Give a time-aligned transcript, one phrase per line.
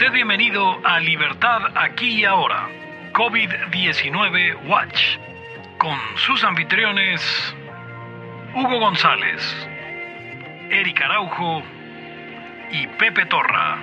[0.00, 2.70] usted bienvenido a Libertad aquí y ahora,
[3.12, 4.98] COVID-19 Watch,
[5.76, 7.20] con sus anfitriones
[8.54, 9.42] Hugo González,
[10.70, 11.62] Eric Araujo
[12.72, 13.78] y Pepe Torra.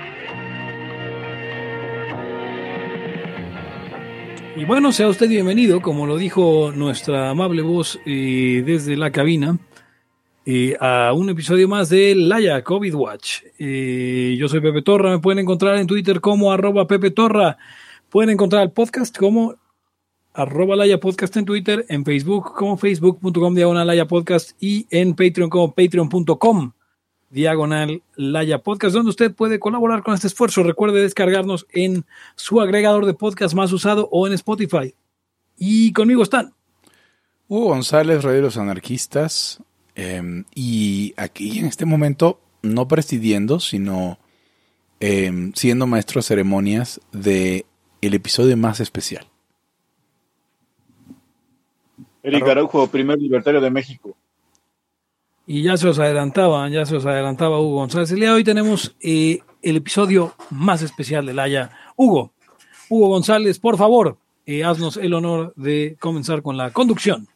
[4.55, 9.59] Y bueno, sea usted bienvenido, como lo dijo nuestra amable voz eh, desde la cabina,
[10.49, 13.41] eh, a un episodio más de Laya COVID Watch.
[13.59, 17.57] Yo soy Pepe Torra, me pueden encontrar en Twitter como arroba Pepe Torra,
[18.09, 19.55] pueden encontrar el podcast como
[20.33, 25.49] arroba Laya Podcast en Twitter, en Facebook como facebook.com diagonal Laya Podcast y en Patreon
[25.49, 26.71] como patreon.com
[27.29, 30.63] diagonal Laya Podcast, donde usted puede colaborar con este esfuerzo.
[30.63, 34.95] Recuerde descargarnos en su agregador de podcast más usado o en Spotify.
[35.57, 36.53] Y conmigo están
[37.49, 39.61] Hugo González, Rey de los Anarquistas,
[39.97, 44.19] eh, y aquí en este momento, no presidiendo, sino
[44.99, 47.65] eh, siendo maestro de ceremonias de
[48.01, 49.27] el episodio más especial.
[52.21, 54.15] Eric Araujo, primer libertario de México.
[55.47, 58.11] Y ya se os adelantaba, ya se os adelantaba Hugo González.
[58.11, 61.71] El día de hoy tenemos eh, el episodio más especial de Laya.
[61.95, 62.33] Hugo,
[62.89, 67.27] Hugo González, por favor, eh, haznos el honor de comenzar con la conducción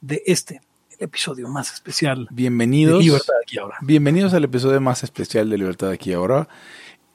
[0.00, 0.60] de este
[1.00, 2.28] episodio más especial.
[2.30, 2.98] Bienvenidos.
[2.98, 3.76] De Libertad aquí ahora.
[3.80, 6.48] Bienvenidos al episodio más especial de Libertad aquí ahora.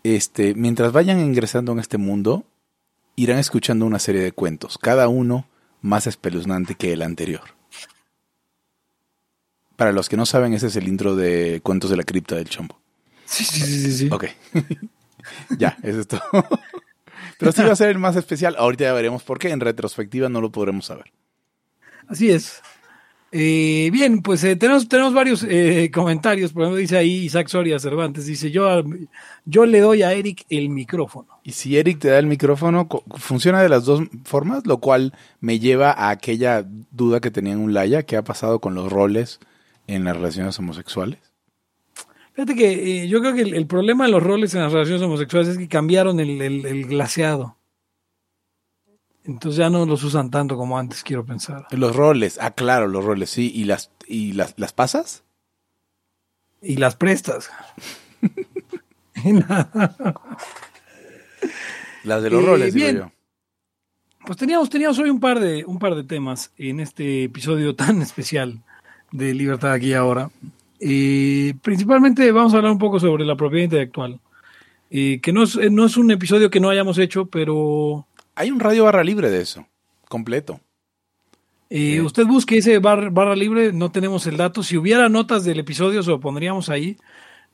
[0.04, 2.46] Este, mientras vayan ingresando en este mundo,
[3.16, 5.48] irán escuchando una serie de cuentos, cada uno
[5.82, 7.44] más espeluznante que el anterior.
[9.76, 12.50] Para los que no saben, ese es el intro de Cuentos de la Cripta del
[12.50, 12.80] Chombo.
[13.26, 13.98] Sí, sí, sí, sí.
[13.98, 14.10] sí.
[14.12, 14.26] Ok.
[15.58, 16.22] ya, eso es todo.
[17.38, 18.56] Pero sí va a ser el más especial.
[18.58, 19.50] Ahorita ya veremos por qué.
[19.50, 21.12] En retrospectiva no lo podremos saber.
[22.08, 22.62] Así es.
[23.38, 26.54] Eh, bien, pues eh, tenemos, tenemos varios eh, comentarios.
[26.54, 28.26] Por ejemplo, dice ahí Isaac Soria Cervantes.
[28.28, 28.82] Dice, yo,
[29.44, 31.28] yo le doy a Eric el micrófono.
[31.44, 32.88] Y si Eric te da el micrófono,
[33.18, 37.60] funciona de las dos formas, lo cual me lleva a aquella duda que tenía en
[37.60, 39.42] un Laya, que ha pasado con los roles
[39.88, 41.20] en las relaciones homosexuales.
[42.36, 45.50] Fíjate que yo creo que el, el problema de los roles en las relaciones homosexuales
[45.50, 47.58] es que cambiaron el, el- el glaseado.
[49.26, 51.66] Entonces ya no los usan tanto como antes, quiero pensar.
[51.72, 53.52] Los roles, ah, claro, los roles, sí.
[53.54, 55.24] ¿Y las, y las, las pasas?
[56.62, 57.50] Y las prestas.
[62.04, 63.12] Las de los Eh, roles, digo yo.
[64.26, 68.02] Pues teníamos, teníamos hoy un par de, un par de temas en este episodio tan
[68.02, 68.62] especial
[69.12, 70.30] de Libertad aquí y ahora.
[70.80, 74.20] Eh, principalmente vamos a hablar un poco sobre la propiedad intelectual.
[74.92, 78.52] Eh, que no es, eh, no es un episodio que no hayamos hecho, pero Hay
[78.52, 79.68] un radio barra libre de eso,
[80.10, 80.60] completo.
[81.70, 82.02] eh, Sí.
[82.02, 84.62] usted busque ese bar- barra libre, no tenemos el dato.
[84.62, 86.96] Si hubiera notas del episodio, se lo pondríamos ahí.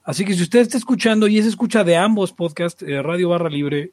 [0.04, 3.50] Así que si usted está escuchando y es escucha de ambos podcasts, eh, Radio Barra
[3.50, 3.92] Libre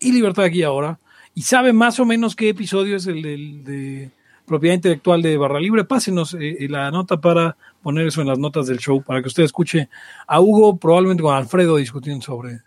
[0.00, 0.98] y Libertad aquí ahora,
[1.34, 4.10] y sabe más o menos qué episodio es el de
[4.46, 8.66] propiedad intelectual de Barra Libre, pásenos eh, la nota para poner eso en las notas
[8.68, 9.90] del show, para que usted escuche
[10.26, 12.60] a Hugo, probablemente con Alfredo, discutiendo sobre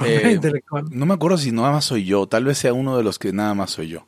[0.06, 0.86] Eh, intelectual.
[0.90, 3.32] No me acuerdo si nada más soy yo, tal vez sea uno de los que
[3.32, 4.06] nada más soy yo.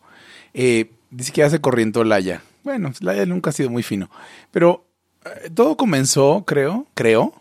[0.54, 2.42] Eh, dice que hace corriente Laya.
[2.64, 4.10] Bueno, Laya nunca ha sido muy fino.
[4.50, 4.84] Pero
[5.25, 7.34] eh, todo comenzó, creo, creo,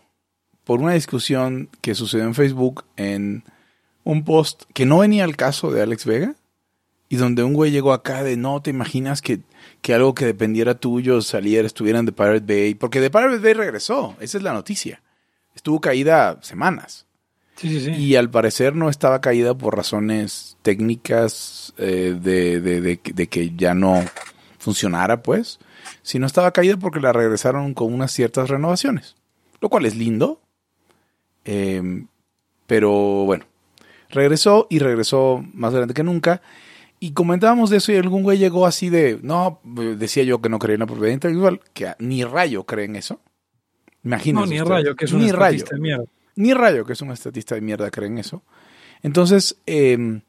[0.64, 3.44] por una discusión que sucedió en Facebook en
[4.04, 6.34] un post que no venía al caso de Alex Vega.
[7.08, 9.40] Y donde un güey llegó acá de no te imaginas que,
[9.82, 12.74] que algo que dependiera tuyo saliera, estuvieran de Pirate Bay.
[12.74, 15.02] Porque de Pirate Bay regresó, esa es la noticia.
[15.54, 17.06] Estuvo caída semanas.
[17.62, 17.90] Sí, sí, sí.
[17.92, 23.52] Y al parecer no estaba caída por razones técnicas eh, de, de- de- de que
[23.56, 24.04] ya no
[24.58, 25.58] funcionara, pues,
[26.02, 29.14] sino estaba caída porque la regresaron con unas ciertas renovaciones,
[29.60, 30.40] lo cual es lindo.
[31.44, 32.04] Eh,
[32.66, 32.90] pero
[33.24, 33.44] bueno,
[34.10, 36.42] regresó y regresó más grande que nunca.
[37.00, 40.58] Y comentábamos de eso y algún güey llegó así de, no, decía yo que no
[40.60, 43.20] creía en la propiedad intelectual, que ni rayo cree en eso.
[44.04, 44.54] Imagínense.
[44.54, 46.04] no, ni rayo, que es un Ni rayo de mierda.
[46.36, 48.42] Ni Rayo, que es un estatista de mierda, cree en eso.
[49.02, 50.20] Entonces, eh,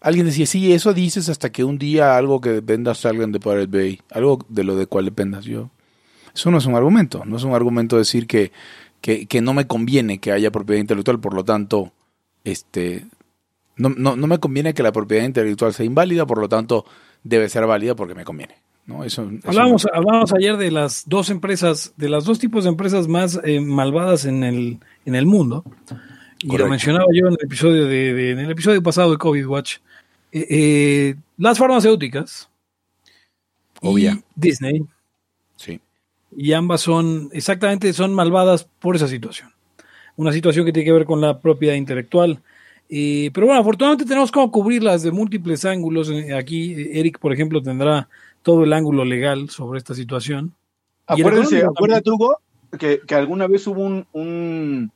[0.00, 3.66] alguien decía, sí, eso dices hasta que un día algo que dependa salga de Pirate
[3.66, 5.70] Bay, algo de lo de cual dependas yo.
[6.34, 8.52] Eso no es un argumento, no es un argumento decir que,
[9.00, 11.92] que, que no me conviene que haya propiedad intelectual, por lo tanto,
[12.44, 13.06] este,
[13.76, 16.84] no, no, no me conviene que la propiedad intelectual sea inválida, por lo tanto,
[17.24, 18.56] debe ser válida porque me conviene.
[18.88, 19.04] ¿No?
[19.04, 23.06] Eso, eso Hablábamos, hablábamos ayer de las dos empresas, de las dos tipos de empresas
[23.06, 25.62] más eh, malvadas en el, en el mundo.
[26.40, 26.64] Y Correcto.
[26.64, 29.76] lo mencionaba yo en el episodio de, de- en el episodio pasado de COVID Watch.
[30.32, 32.48] Eh, eh, las farmacéuticas
[33.80, 34.12] Obvia.
[34.12, 34.82] y Disney,
[35.56, 35.80] sí.
[36.36, 39.50] y ambas son exactamente son malvadas por esa situación.
[40.16, 42.40] Una situación que tiene que ver con la propiedad intelectual.
[42.88, 46.10] Pero bueno, afortunadamente tenemos como cubrirlas de múltiples ángulos.
[46.36, 48.08] Aquí Eric, por ejemplo, tendrá
[48.48, 50.54] todo el ángulo legal sobre esta situación.
[51.06, 52.38] Acuérdense, acuérdate, Hugo,
[52.78, 54.90] que, que alguna vez hubo un, un,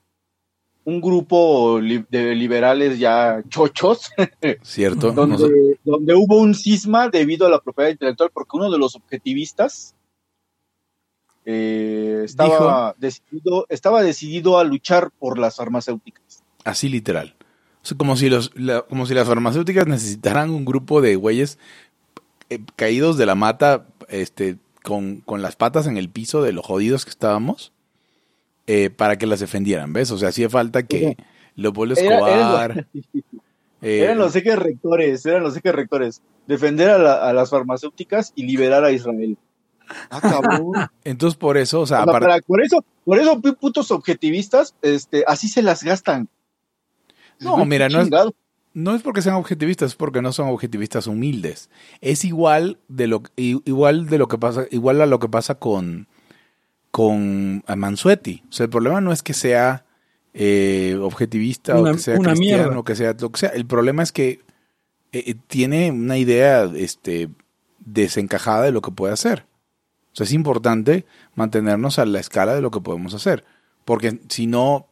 [0.84, 4.10] un grupo li- de liberales ya chochos,
[4.62, 5.12] ¿Cierto?
[5.12, 9.94] donde, donde hubo un cisma debido a la propiedad intelectual, porque uno de los objetivistas
[11.44, 16.42] eh, estaba, decidido, estaba decidido a luchar por las farmacéuticas.
[16.64, 17.34] Así literal.
[17.82, 21.58] O sea, como si, los, la- como si las farmacéuticas necesitaran un grupo de güeyes
[22.54, 26.64] eh, caídos de la mata, este, con, con las patas en el piso de los
[26.64, 27.72] jodidos que estábamos,
[28.66, 30.10] eh, para que las defendieran, ¿ves?
[30.10, 31.16] O sea, hacía falta que
[31.56, 32.86] Leopoldo Era- eran Escobar...
[33.82, 36.22] eh, Eran los ejes rectores, eran los ejes rectores.
[36.46, 39.36] Defender a, la- a las farmacéuticas y liberar a Israel.
[40.10, 40.72] Ah, cabrón.
[41.04, 44.74] entonces, por eso, o sea, O sea, aparte- para- por eso, por eso putos objetivistas,
[44.82, 46.28] este, así se las gastan.
[47.40, 48.10] No, mira, no es-.
[48.74, 51.68] No es porque sean objetivistas, es porque no son objetivistas humildes.
[52.00, 56.06] Es igual de lo igual de lo que pasa, igual a lo que pasa con
[56.90, 58.42] con Mansuetti.
[58.48, 59.84] O sea, el problema no es que sea
[60.34, 62.78] eh, objetivista Una- o que sea una cristiano mierda.
[62.78, 63.48] o que sea lo que sea.
[63.50, 64.40] El problema es que
[65.12, 67.28] eh, eh, tiene una idea este
[67.80, 69.44] desencajada de lo que puede hacer.
[70.12, 73.44] O sea, es importante mantenernos a la escala de lo que podemos hacer.
[73.84, 74.86] Porque si no,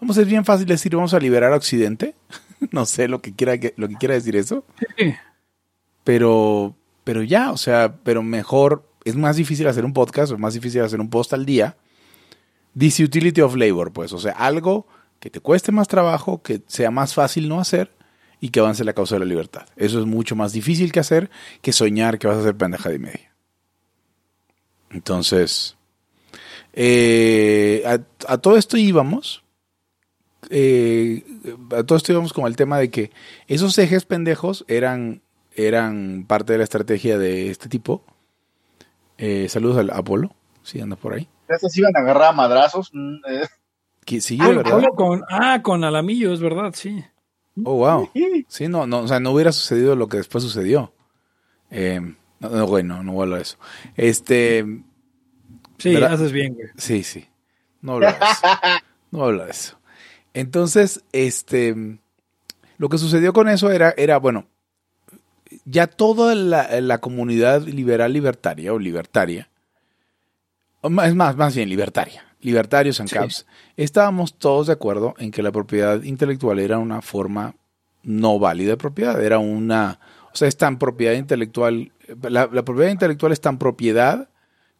[0.00, 2.14] vamos, es bien fácil decir vamos a liberar a Occidente.
[2.72, 4.64] no sé lo que quiera lo que quiera decir eso.
[4.96, 5.14] Sí.
[6.04, 6.74] Pero,
[7.04, 10.82] pero ya, o sea, pero mejor, es más difícil hacer un podcast, es más difícil
[10.82, 11.76] hacer un post al día.
[12.74, 14.86] Dice utility of labor, pues, o sea, algo
[15.20, 17.92] que te cueste más trabajo, que sea más fácil no hacer
[18.40, 19.66] y que avance la causa de la libertad.
[19.76, 21.30] Eso es mucho más difícil que hacer
[21.60, 23.34] que soñar que vas a hacer pendeja de media.
[24.90, 25.76] Entonces,
[26.72, 29.42] eh, a, a todo esto íbamos.
[30.50, 31.24] Eh,
[31.76, 33.10] a todo esto íbamos con el tema de que
[33.46, 35.22] esos ejes pendejos eran,
[35.54, 38.02] eran parte de la estrategia de este tipo.
[39.18, 41.28] Eh, saludos al Apolo, si anda por ahí.
[41.48, 42.90] Esas iban a agarrar a madrazos.
[42.92, 43.46] mm, eh.
[44.04, 44.82] Que sí, Ah, verdad.
[44.96, 47.04] Con, ah, con Alamillo, es verdad, sí.
[47.64, 48.08] Oh, wow.
[48.48, 50.92] Sí, no, no, o sea, no hubiera sucedido lo que después sucedió.
[51.70, 52.00] Eh,
[52.40, 53.58] no, no, bueno, no voy a hablar de eso.
[53.96, 54.64] Este,
[55.78, 56.12] Sí, ¿Verdad?
[56.14, 56.68] haces bien, güey.
[56.76, 57.26] sí, sí.
[57.82, 58.46] No hablar de eso.
[59.10, 59.77] No voy a hablar de eso.
[60.38, 61.98] Entonces, este,
[62.76, 64.46] lo que sucedió con eso era, era bueno,
[65.64, 69.50] ya toda la, la comunidad liberal libertaria o libertaria,
[70.84, 73.16] es más, más bien libertaria, libertarios en Sí.
[73.16, 73.46] caps,
[73.76, 77.56] estábamos todos de acuerdo en que la propiedad intelectual era una forma
[78.04, 79.98] no válida de propiedad, era una,
[80.32, 81.90] o sea, es tan propiedad intelectual,
[82.22, 84.28] la, la propiedad intelectual es tan propiedad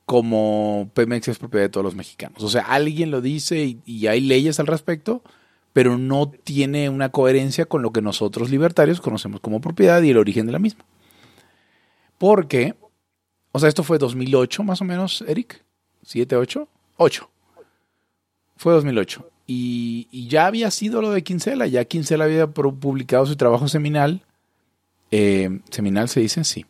[0.05, 2.45] como Pemex es propiedad de todos los mexicanos.
[2.45, 5.23] O sea, alguien lo dice y, y hay leyes al respecto,
[5.79, 10.17] pero no tiene una coherencia con lo que nosotros libertarios conocemos como propiedad y el
[10.17, 10.85] origen de la misma.
[12.19, 12.75] Porque,
[13.53, 15.63] o sea, esto fue 2008 más o menos, Eric.
[16.05, 16.67] ¿7, 8?
[16.97, 17.31] 8.
[18.57, 19.31] Fue 2008.
[19.47, 21.69] Y, y ya había sido lo de Quincela.
[21.69, 24.23] Ya Quincela había publicado su trabajo seminal.
[25.13, 26.67] Eh, seminal se dice, sí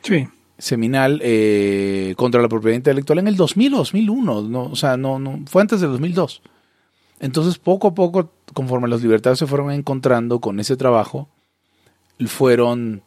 [0.00, 0.26] Sí.
[0.56, 5.18] seminal eh, contra la propiedad intelectual en el 2000 o 2001, no, o sea, no,
[5.18, 6.40] no, fue antes del 2002.
[7.20, 11.28] Entonces, poco a poco, conforme los libertarios se fueron encontrando con ese trabajo,
[12.26, 13.02] fueron,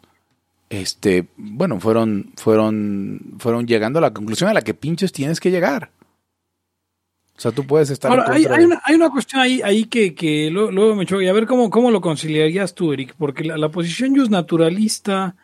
[0.70, 5.52] este, bueno, fueron, fueron, fueron llegando a la conclusión a la que pinches tienes que
[5.52, 5.92] llegar.
[7.38, 10.14] O sea, tú puedes estar Ahora, en hay, una, hay una cuestión ahí, ahí que,
[10.14, 11.24] que luego, luego me choca.
[11.24, 15.36] Y a ver cómo, cómo lo conciliarías tú, Eric, porque la, la posición just naturalista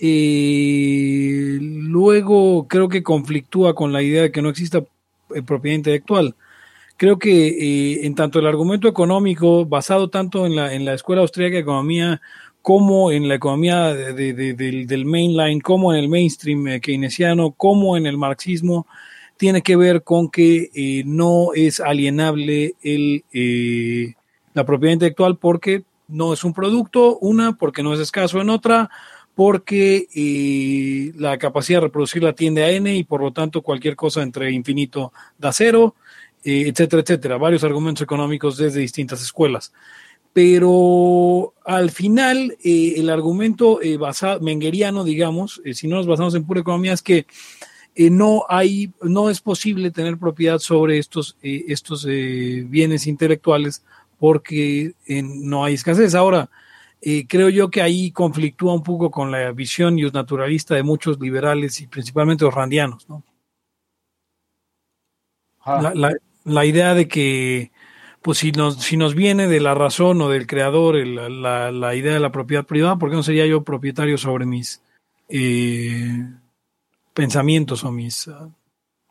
[0.00, 4.84] eh, luego creo que conflictúa con la idea de que no exista
[5.34, 6.34] eh, propiedad intelectual.
[6.98, 11.22] Creo que eh, en tanto el argumento económico, basado tanto en la, en la Escuela
[11.22, 12.20] Austríaca de Economía
[12.60, 17.52] como en la economía de- de- de- del, mainline, como en el mainstream eh, keynesiano,
[17.52, 18.88] como en el marxismo,
[19.36, 24.14] tiene que ver con que eh, no es alienable el, eh,
[24.52, 28.90] la propiedad intelectual porque no es un producto, una, porque no es escaso en otra,
[29.36, 34.20] porque eh, la capacidad de reproducirla tiende a n y por lo tanto cualquier cosa
[34.24, 35.94] entre infinito da cero,
[36.44, 37.36] etcétera, etcétera.
[37.38, 39.72] Varios argumentos económicos desde distintas escuelas.
[40.32, 46.34] Pero al final, eh, el argumento eh, basado, mengeriano, digamos, eh, si no nos basamos
[46.34, 47.26] en pura economía, es que
[48.10, 53.82] no hay, no es posible tener propiedad sobre estos, estos bienes intelectuales
[54.20, 56.14] porque no hay escasez.
[56.14, 56.48] Ahora,
[57.28, 61.88] creo yo que ahí conflictúa un poco con la visión naturalista de muchos liberales y
[61.88, 63.24] principalmente los randianos, ¿no?
[65.82, 66.16] La, la-
[66.48, 67.70] la idea de que
[68.22, 72.12] pues si nos, si nos viene de la razón o del creador la, la, idea
[72.12, 74.82] de la propiedad privada, ¿por qué no sería yo propietario sobre mis
[75.28, 76.26] eh,
[77.14, 78.50] pensamientos o mis uh,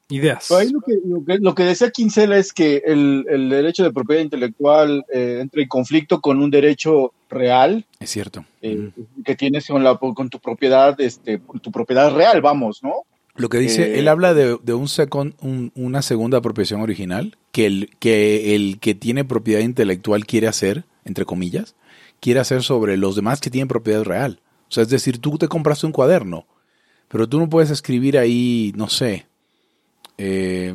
[0.09, 0.51] ideas?
[0.51, 5.05] Ahí lo, que, lo, que, decía Quincela es que el, el derecho de propiedad intelectual
[5.13, 7.85] eh, entra en conflicto con un derecho real.
[7.99, 8.45] Es cierto.
[8.61, 8.91] Eh,
[9.23, 13.03] que tienes con, la, con tu propiedad, este, tu propiedad real, vamos, ¿no?
[13.37, 15.35] Lo que dice, eh, él habla de, de un, second,
[15.75, 21.25] una segunda apropiación original que el, que el que tiene propiedad intelectual quiere hacer, entre
[21.25, 21.75] comillas,
[22.19, 24.41] quiere hacer sobre los demás que tienen propiedad real.
[24.69, 26.47] O sea, es decir, tú te compraste un cuaderno,
[27.07, 29.27] pero tú no puedes escribir ahí, no sé,
[30.17, 30.73] eh,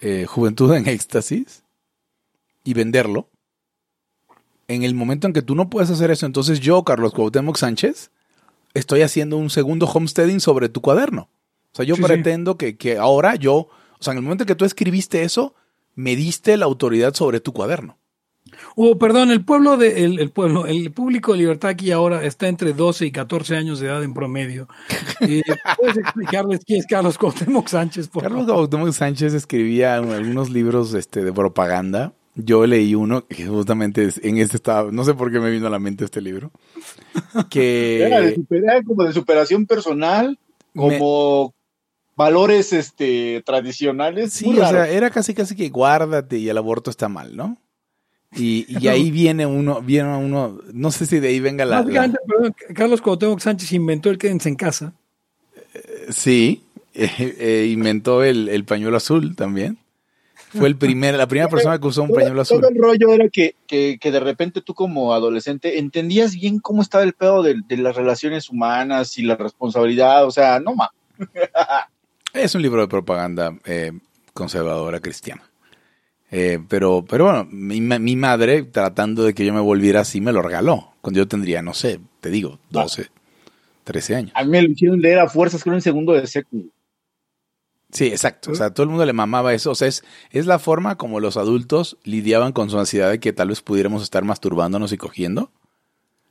[0.00, 1.62] eh, Juventud en Éxtasis
[2.64, 3.28] y venderlo.
[4.66, 8.10] En el momento en que tú no puedes hacer eso, entonces yo, Carlos Cuauhtémoc Sánchez,
[8.74, 11.28] estoy haciendo un segundo homesteading sobre tu cuaderno.
[11.72, 14.54] O sea, yo pretendo Que, que ahora yo, o sea, en el momento en que
[14.54, 15.54] tú escribiste eso,
[15.94, 17.96] me diste la autoridad sobre tu cuaderno.
[18.76, 22.72] Oh, perdón, el pueblo de el, pueblo, el público de Libertad aquí ahora está entre
[22.72, 24.68] 12 y 14 años de edad en promedio.
[25.20, 25.42] Eh,
[25.78, 28.08] ¿Puedes explicarles quién es Carlos Cuauhtémoc Sánchez?
[28.08, 32.12] Carlos Cuauhtémoc Sánchez escribía algunos libros este, de propaganda.
[32.36, 35.70] Yo leí uno que justamente en este estaba, no sé por qué me vino a
[35.70, 36.50] la mente este libro.
[37.50, 40.38] Que era, de como de superación personal,
[40.74, 41.54] como
[42.20, 44.34] valores este, tradicionales.
[44.34, 47.56] Sí, o sea, era casi casi que guárdate y el aborto está mal, ¿no?
[48.36, 51.82] Y, y ahí viene uno, viene uno, no sé si de ahí venga la...
[52.74, 54.92] Carlos Cuauhtémoc Sánchez inventó el quédense en casa.
[55.72, 56.62] Eh, sí,
[56.94, 59.78] eh, inventó el, el, pañuelo azul también.
[60.50, 62.60] Fue el primer, la primera persona que usó un pañuelo azul.
[62.60, 66.82] Todo el rollo era que, que, que, de repente tú como adolescente entendías bien cómo
[66.82, 70.90] estaba el pedo de, de las relaciones humanas y la responsabilidad, o sea, no más.
[72.32, 73.92] Es un libro de propaganda eh,
[74.32, 75.42] conservadora cristiana.
[76.30, 80.32] Eh, pero, pero bueno, mi, mi, madre, tratando de que yo me volviera así, me
[80.32, 80.92] lo regaló.
[81.00, 83.08] Cuando yo tendría, no sé, te digo, 12,
[83.84, 84.32] 13 años.
[84.34, 86.48] A mí me lo hicieron leer a fuerzas con un segundo de seco.
[87.90, 88.52] Sí, exacto.
[88.52, 89.72] O sea, todo el mundo le mamaba eso.
[89.72, 93.32] O sea, es, es la forma como los adultos lidiaban con su ansiedad de que
[93.32, 95.50] tal vez pudiéramos estar masturbándonos y cogiendo.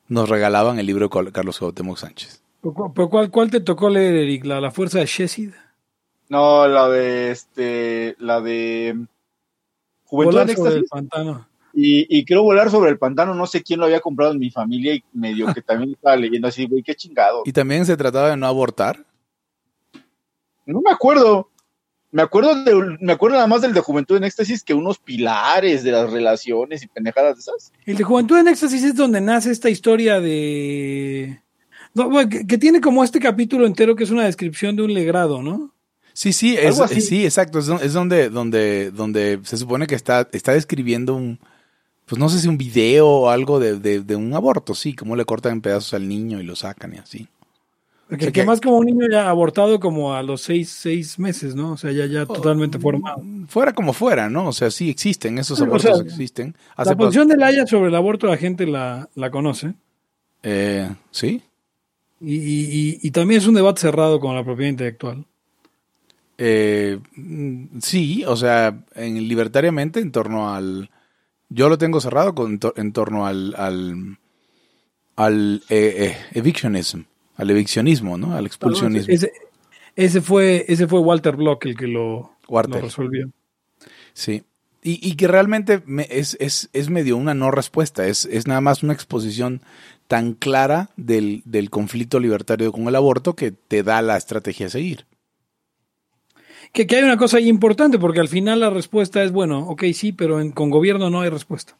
[0.07, 2.41] Nos regalaban el libro de Carlos Cuauhtémoc Sánchez.
[2.61, 4.45] ¿Pero cuál, cuál te tocó leer, Eric?
[4.45, 5.51] ¿La, la fuerza de Shessid?
[6.29, 8.95] No, la de este, la de
[10.05, 11.47] Juventud volar sobre el pantano.
[11.73, 14.51] Y, y quiero volar sobre el pantano, no sé quién lo había comprado en mi
[14.51, 17.43] familia y medio que también estaba leyendo así, güey, qué chingado.
[17.45, 19.05] ¿Y también se trataba de no abortar?
[20.65, 21.49] No me acuerdo.
[22.11, 25.83] Me acuerdo, de, me acuerdo nada más del de Juventud en Éxtasis que unos pilares
[25.83, 27.71] de las relaciones y pendejadas de esas.
[27.85, 31.41] El de Juventud en Éxtasis es donde nace esta historia de...
[32.29, 35.71] que, que, tiene como este capítulo entero que es una descripción de un legrado, ¿no?
[36.13, 37.59] Sí, sí, es, sí, exacto.
[37.59, 41.39] Es, donde, donde, donde se supone que está, está describiendo un,
[42.05, 45.25] pues no sé si un video o algo de, de, un aborto, sí, cómo le
[45.25, 47.27] cortan en pedazos al niño y lo sacan y así.
[48.17, 51.73] Que, que, más como un niño ya abortado como a los seis, seis meses, ¿no?
[51.73, 53.21] O sea, ya, ya oh, totalmente formado.
[53.47, 54.47] Fuera como fuera, ¿no?
[54.47, 56.55] O sea, sí existen, esos abortos existen.
[56.75, 59.75] la posición de Laia sobre el aborto la gente la, la conoce.
[60.41, 61.43] Eh, sí.
[62.19, 65.25] Y, y, y, también es un debate cerrado con la propiedad intelectual.
[66.41, 66.99] Eh,
[67.81, 70.89] sí, o sea, en, libertariamente en torno al...
[71.49, 74.17] Yo lo tengo cerrado con, en torno al, al,
[75.17, 77.01] al eh, eh, evictionism,
[77.35, 78.35] al eviccionismo, ¿no?
[78.35, 79.13] Al expulsionismo.
[79.13, 79.31] ese,
[79.97, 83.29] ese, fue, ese fue Walter Block el que lo, lo resolvió.
[84.13, 84.43] Sí.
[84.81, 88.61] Y, y que realmente me, es, es, es, medio una no respuesta, es, es nada
[88.61, 89.61] más una exposición
[90.07, 94.69] tan clara del, del conflicto libertario con el aborto que te da la estrategia a
[94.69, 95.05] seguir
[96.73, 100.39] que, hay una cosa importante, porque al final la respuesta es, bueno, ok, sí, pero
[100.53, 101.75] con gobierno no hay respuesta.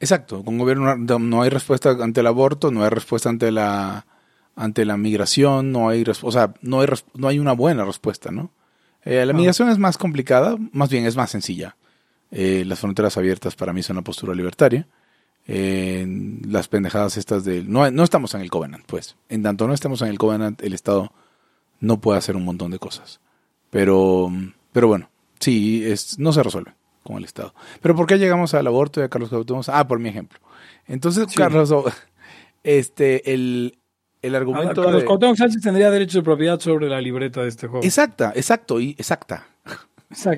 [0.00, 4.06] Exacto, con gobierno no hay respuesta ante el aborto, no hay respuesta ante la
[4.54, 8.50] ante la migración, no hay o sea, no hay, no hay una buena respuesta, ¿no?
[9.04, 11.76] Eh, la migración es más complicada, más bien es más sencilla.
[12.30, 14.86] Eh, las fronteras abiertas para mí son una postura libertaria.
[15.46, 17.62] las pendejadas estas de...
[17.62, 19.16] No, no estamos en el Covenant, pues.
[19.28, 21.12] En tanto no estemos en el Covenant, el Estado
[21.80, 23.20] no puede hacer un montón de cosas.
[23.70, 24.30] Pero,
[24.72, 25.10] pero bueno,
[25.40, 27.54] sí, es, no se resuelve con el Estado.
[27.80, 29.68] Pero ¿por qué llegamos al aborto y a Carlos Cuauhtémoc?
[29.68, 30.38] Ah, por mi ejemplo.
[30.86, 31.72] Entonces, Carlos,
[32.62, 33.78] este, el,
[34.22, 35.36] el argumento Carlos de...
[35.36, 37.84] Sánchez tendría derecho de propiedad sobre la libreta de este juego.
[37.84, 39.46] Exacta, exacto, y exacta.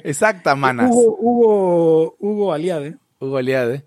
[0.02, 0.90] Exacta, manas.
[0.90, 2.96] Hugo, Hugo, Hugo Aliade.
[3.20, 3.84] Hugo Aliade.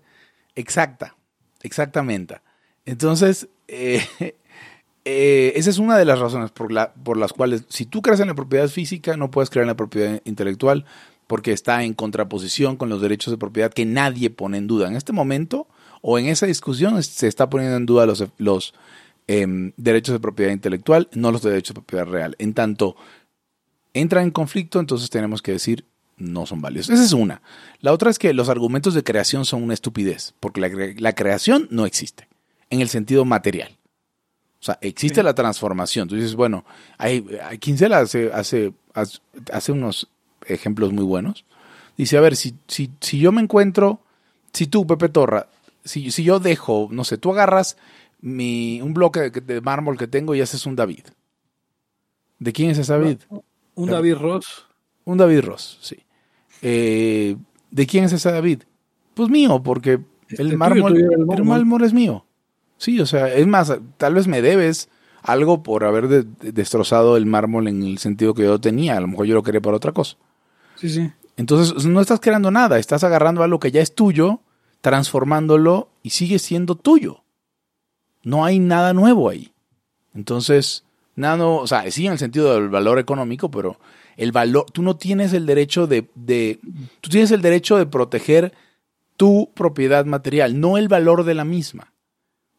[0.54, 1.16] Exacta,
[1.62, 2.40] exactamente.
[2.86, 4.36] Entonces, eh,
[5.04, 8.28] eh, esa es una de las razones por, por las cuales, si tú crees en
[8.28, 10.84] la propiedad física, no puedes creer en la propiedad intelectual,
[11.26, 14.88] porque está en contraposición con los derechos de propiedad que nadie pone en duda.
[14.88, 15.66] En este momento
[16.02, 18.74] o en esa discusión se está poniendo en duda los, los
[19.26, 22.36] em, derechos de propiedad intelectual, no los derechos de propiedad real.
[22.38, 22.96] En tanto
[23.94, 26.90] entra en conflicto, entonces tenemos que decir no son válidos.
[26.90, 27.42] Esa es una.
[27.80, 31.86] La otra es que los argumentos de creación son una estupidez, porque la, creación no
[31.86, 32.28] existe
[32.70, 33.76] en el sentido material.
[34.64, 36.08] O sea, existe la transformación.
[36.08, 36.64] Tú dices, bueno,
[36.96, 37.60] hay, hay
[37.92, 38.72] hace, hace,
[39.52, 40.08] hace unos
[40.46, 41.44] ejemplos muy buenos.
[41.98, 44.00] Dice, a ver, si, si, si yo me encuentro,
[44.54, 45.48] si tú, Pepe Torra,
[45.84, 47.76] si, si yo dejo, no sé, tú agarras
[48.22, 51.04] mi, un bloque de, mármol que tengo y haces un David.
[52.38, 53.18] ¿De quién es ese David?
[53.74, 54.64] Un David Ross.
[55.04, 55.98] Un David Ross, sí.
[56.62, 57.36] Eh,
[57.70, 58.62] ¿De quién es ese David?
[59.12, 62.24] Pues mío, porque el mármol, el mármol es mío.
[62.84, 64.90] Sí, o sea, es más, tal vez me debes
[65.22, 68.98] algo por haber destrozado el mármol en el sentido que yo tenía.
[68.98, 70.18] A lo mejor yo lo quería para otra cosa.
[70.76, 71.10] Sí, sí.
[71.38, 74.40] Entonces no estás creando nada, estás agarrando algo que ya es tuyo,
[74.82, 77.22] transformándolo y sigue siendo tuyo.
[78.22, 79.54] No hay nada nuevo ahí.
[80.14, 80.84] Entonces,
[81.16, 83.78] nada, o sea, sí en el sentido del valor económico, pero
[84.18, 86.60] el valor, tú no tienes el derecho de, de,
[87.00, 88.52] tú tienes el derecho de proteger
[89.16, 91.93] tu propiedad material, no el valor de la misma.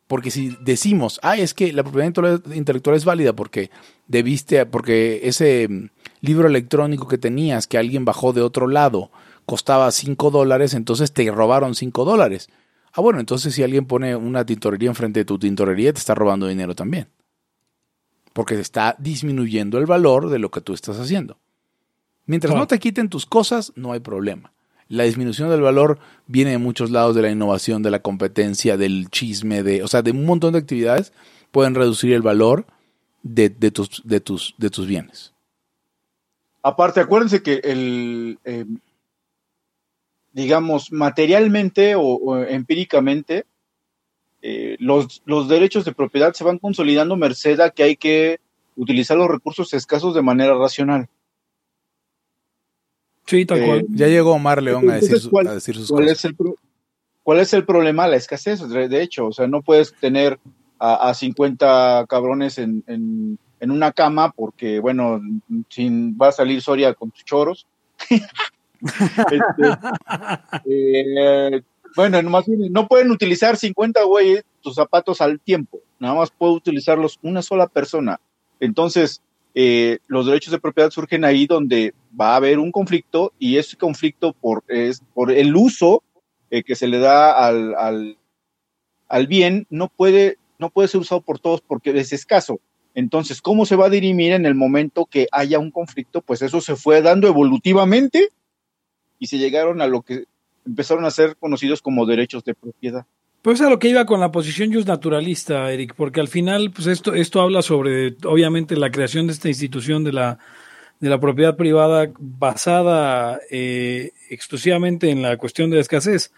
[0.07, 3.71] Porque si decimos, ah, es que la propiedad intelectual es válida porque
[4.07, 5.89] debiste, porque ese mm,
[6.21, 9.09] libro electrónico que tenías que alguien bajó de otro lado
[9.45, 12.49] costaba 5 dólares, entonces te robaron 5 dólares.
[12.93, 16.47] Ah, bueno, entonces si alguien pone una tintorería enfrente de tu tintorería, te está robando
[16.47, 17.09] dinero también.
[18.33, 21.37] Porque te está disminuyendo el valor de lo que tú estás haciendo.
[22.25, 24.53] Mientras no te quiten tus cosas, no hay problema.
[24.87, 29.09] La disminución del valor viene de muchos lados de la innovación, de la competencia, del
[29.09, 31.11] chisme, de, o sea, de un montón de actividades
[31.51, 32.65] pueden reducir el valor
[33.23, 35.33] de, tus, de, tus, de tus bienes.
[36.61, 38.79] Aparte, acuérdense que el, em,
[40.33, 43.45] digamos, materialmente o, empíricamente,
[44.41, 48.39] eh, los, los derechos de propiedad se van consolidando merced a que hay que
[48.75, 51.07] utilizar los recursos escasos de manera racional.
[53.25, 53.79] Sí, tal cual.
[53.79, 56.17] Eh, ya llegó Omar León a decir, ¿cuál, sus ¿cuál cosas.
[56.19, 56.35] Es el
[57.23, 58.07] ¿Cuál es el problema?
[58.07, 59.27] La escasez, de hecho.
[59.27, 60.39] O sea, no puedes tener
[60.79, 65.19] a, 50 cabrones en, en, una cama porque, bueno,
[65.69, 67.65] sin, va a salir Soria con tus choros.
[68.85, 69.77] Este,
[70.65, 71.61] eh,
[71.95, 75.79] bueno, no pueden utilizar 50 güeyes tus zapatos al tiempo.
[75.97, 78.19] Nada más puede utilizarlos una sola persona.
[78.59, 79.23] Entonces,
[79.57, 83.77] eh, los derechos de propiedad surgen ahí donde va a haber un conflicto y ese
[83.77, 86.03] conflicto por, es, por el uso
[86.51, 88.17] eh, que se le da al, al,
[89.07, 92.59] al, bien no puede, no puede ser usado por todos porque es escaso.
[92.95, 96.21] Entonces, ¿cómo se va a dirimir en el momento que haya un conflicto?
[96.21, 98.29] Pues eso se fue dando evolutivamente
[99.19, 100.25] y se llegaron a lo que
[100.65, 103.05] empezaron a ser conocidos como derechos de propiedad.
[103.45, 106.87] Pues a lo que iba con la posición just naturalista, Eric, porque al final, pues
[106.87, 110.39] esto, esto habla sobre, obviamente, la creación de esta institución de la,
[110.99, 116.31] de la propiedad privada basada eh, exclusivamente en la cuestión de la escasez.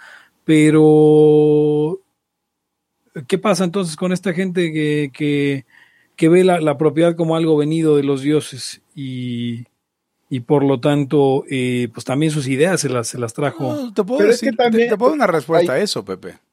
[0.44, 2.02] Pero,
[3.26, 5.66] ¿qué pasa entonces con esta gente que, que,
[6.18, 9.64] que ve la, la, propiedad como algo venido de los dioses y,
[10.30, 13.94] y por lo tanto, eh, pues también sus ideas se las, se las trajo?
[13.94, 16.46] te puedo, decir, te, puedo dar una respuesta a eso, Pepe.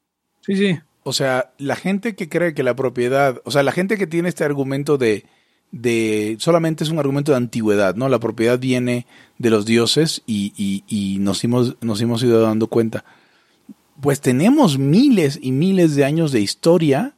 [0.45, 0.79] Sí, sí.
[1.03, 4.29] O sea, la gente que cree que la propiedad, o sea, la gente que tiene
[4.29, 5.25] este argumento de,
[5.71, 8.09] de solamente es un argumento de antigüedad, ¿no?
[8.09, 9.05] La propiedad viene
[9.37, 13.05] de los dioses y, y, y nos, hemos, nos hemos ido dando cuenta.
[14.01, 17.15] Pues tenemos miles y miles de años de historia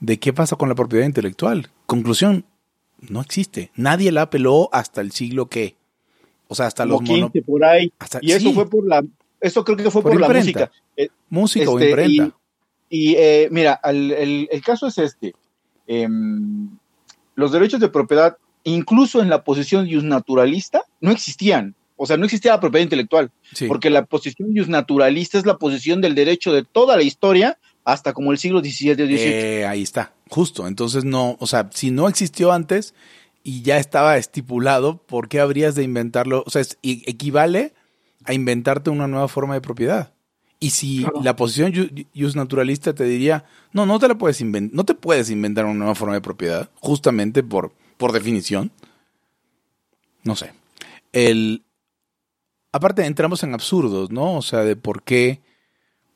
[0.00, 1.70] de qué pasa con la propiedad intelectual.
[1.86, 2.44] Conclusión,
[3.08, 3.70] no existe.
[3.74, 5.76] Nadie la apeló hasta el siglo que.
[6.48, 7.92] O sea, hasta los 15 por ahí.
[8.20, 9.02] y eso fue por la.
[9.40, 10.70] Eso creo que fue por, la música.
[10.96, 12.36] Eh, música o este, imprenta.
[12.94, 15.34] Y eh, mira, el, caso es este.
[15.86, 16.68] Em,
[17.34, 21.74] los derechos de propiedad, incluso en la posición naturalista, no existían.
[21.96, 23.30] O sea, no existía la propiedad intelectual.
[23.66, 28.30] Porque la posición naturalista es la posición del derecho de toda la historia hasta como
[28.30, 29.18] el siglo XVII, XVIII.
[29.20, 30.66] Eh, ahí está, justo.
[30.66, 32.92] Entonces, no, o sea, si no existió antes
[33.42, 36.44] y ya estaba estipulado, ¿por qué habrías de inventarlo?
[36.46, 37.72] O sea, equivale
[38.26, 40.12] a inventarte una nueva forma de propiedad.
[40.62, 41.72] Y si la posición
[42.14, 45.74] just naturalista te diría, no, no te la puedes inventar, no te puedes inventar una
[45.74, 48.70] nueva forma de propiedad, justamente por, por definición.
[50.22, 50.52] No sé.
[51.10, 51.64] El,
[52.70, 54.36] aparte entramos en absurdos, ¿no?
[54.36, 55.40] O sea, de por qué,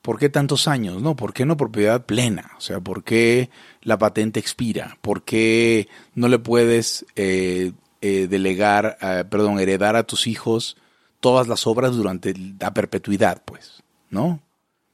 [0.01, 1.17] por qué tantos años, ¿no?
[1.17, 2.51] ¿Por qué no propiedad plena?
[2.57, 3.49] O sea, ¿por qué
[3.81, 4.97] la patente expira?
[5.01, 8.97] ¿Por qué no le puedes eh, eh, delegar,
[9.29, 10.77] perdón, heredar a tus hijos
[11.19, 14.41] todas las obras durante la perpetuidad, pues, ¿no?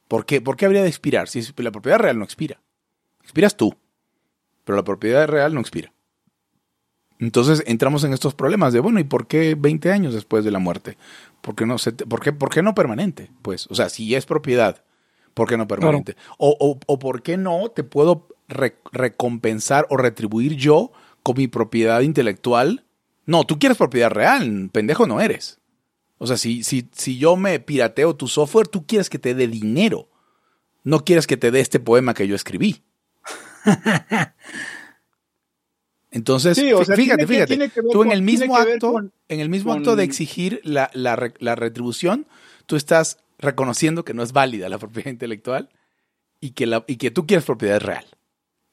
[0.07, 1.27] ¿Por qué, ¿Por qué habría de expirar?
[1.27, 2.59] Si la propiedad real no expira.
[3.23, 3.75] Expiras tú,
[4.63, 5.93] pero la propiedad real no expira.
[7.19, 10.59] Entonces entramos en estos problemas de, bueno, ¿y por qué 20 años después de la
[10.59, 10.97] muerte?
[11.41, 13.31] ¿Por qué no, se por qué, por qué no permanente?
[13.41, 14.83] Pues, o sea, si es propiedad,
[15.33, 16.15] ¿por qué no permanente?
[16.37, 20.91] O, o, o, por qué no te puedo recompensar o retribuir yo
[21.23, 22.85] con mi propiedad intelectual?
[23.25, 25.59] No, tú quieres propiedad real, pendejo no eres.
[26.17, 29.47] O sea, si, si, si yo me pirateo tu software, tú quieres que te dé
[29.47, 30.09] dinero.
[30.83, 32.83] No quieres que te dé este poema que yo escribí.
[36.13, 36.59] Entonces,
[36.95, 41.15] fíjate, fíjate, tú en el mismo acto, en el mismo acto de exigir la, la,
[41.55, 42.27] retribución,
[42.67, 45.69] tú estás reconociendo que no es válida la propiedad intelectual
[46.39, 48.05] y que, la, y que tú quieres propiedad real.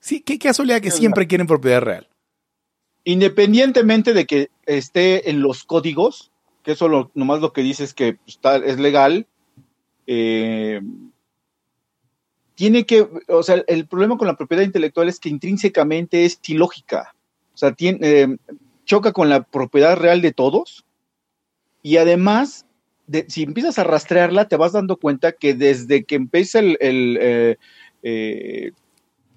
[0.00, 2.08] Sí, qué casualidad que siempre quieren propiedad real.
[3.04, 6.29] Independientemente de que esté en los códigos,
[6.62, 9.26] que eso nomás lo que dice es que está, es legal,
[10.06, 10.80] eh,
[12.54, 17.14] tiene que, o sea, el problema con la propiedad intelectual es que intrínsecamente es ilógica.
[17.54, 18.36] O sea, tiene, eh,
[18.84, 20.84] choca con la propiedad real de todos
[21.82, 22.66] y además,
[23.06, 26.76] de, si empiezas a rastrearla, te vas dando cuenta que desde que empieza el,
[28.02, 28.72] eh,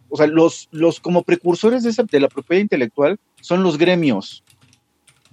[0.09, 4.43] o sea, los, los como precursores de la propiedad intelectual son los gremios,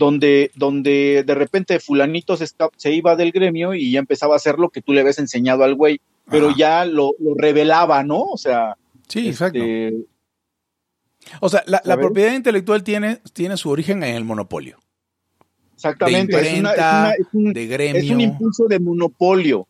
[0.01, 4.59] donde, donde de repente fulanito se, se, iba del gremio y ya empezaba a hacer
[4.59, 8.23] lo que tú le habías enseñado al güey pero ya lo, revelaba, ¿no?
[8.23, 8.77] O sea.
[9.09, 9.59] Sí, exacto.
[9.59, 10.07] Este,
[11.41, 14.79] o sea, la, propiedad intelectual tiene, tiene su origen en el monopolio.
[15.75, 16.37] Exactamente.
[16.37, 18.03] De imprenta, es, un, de gremio.
[18.03, 19.67] Es un impulso de monopolio.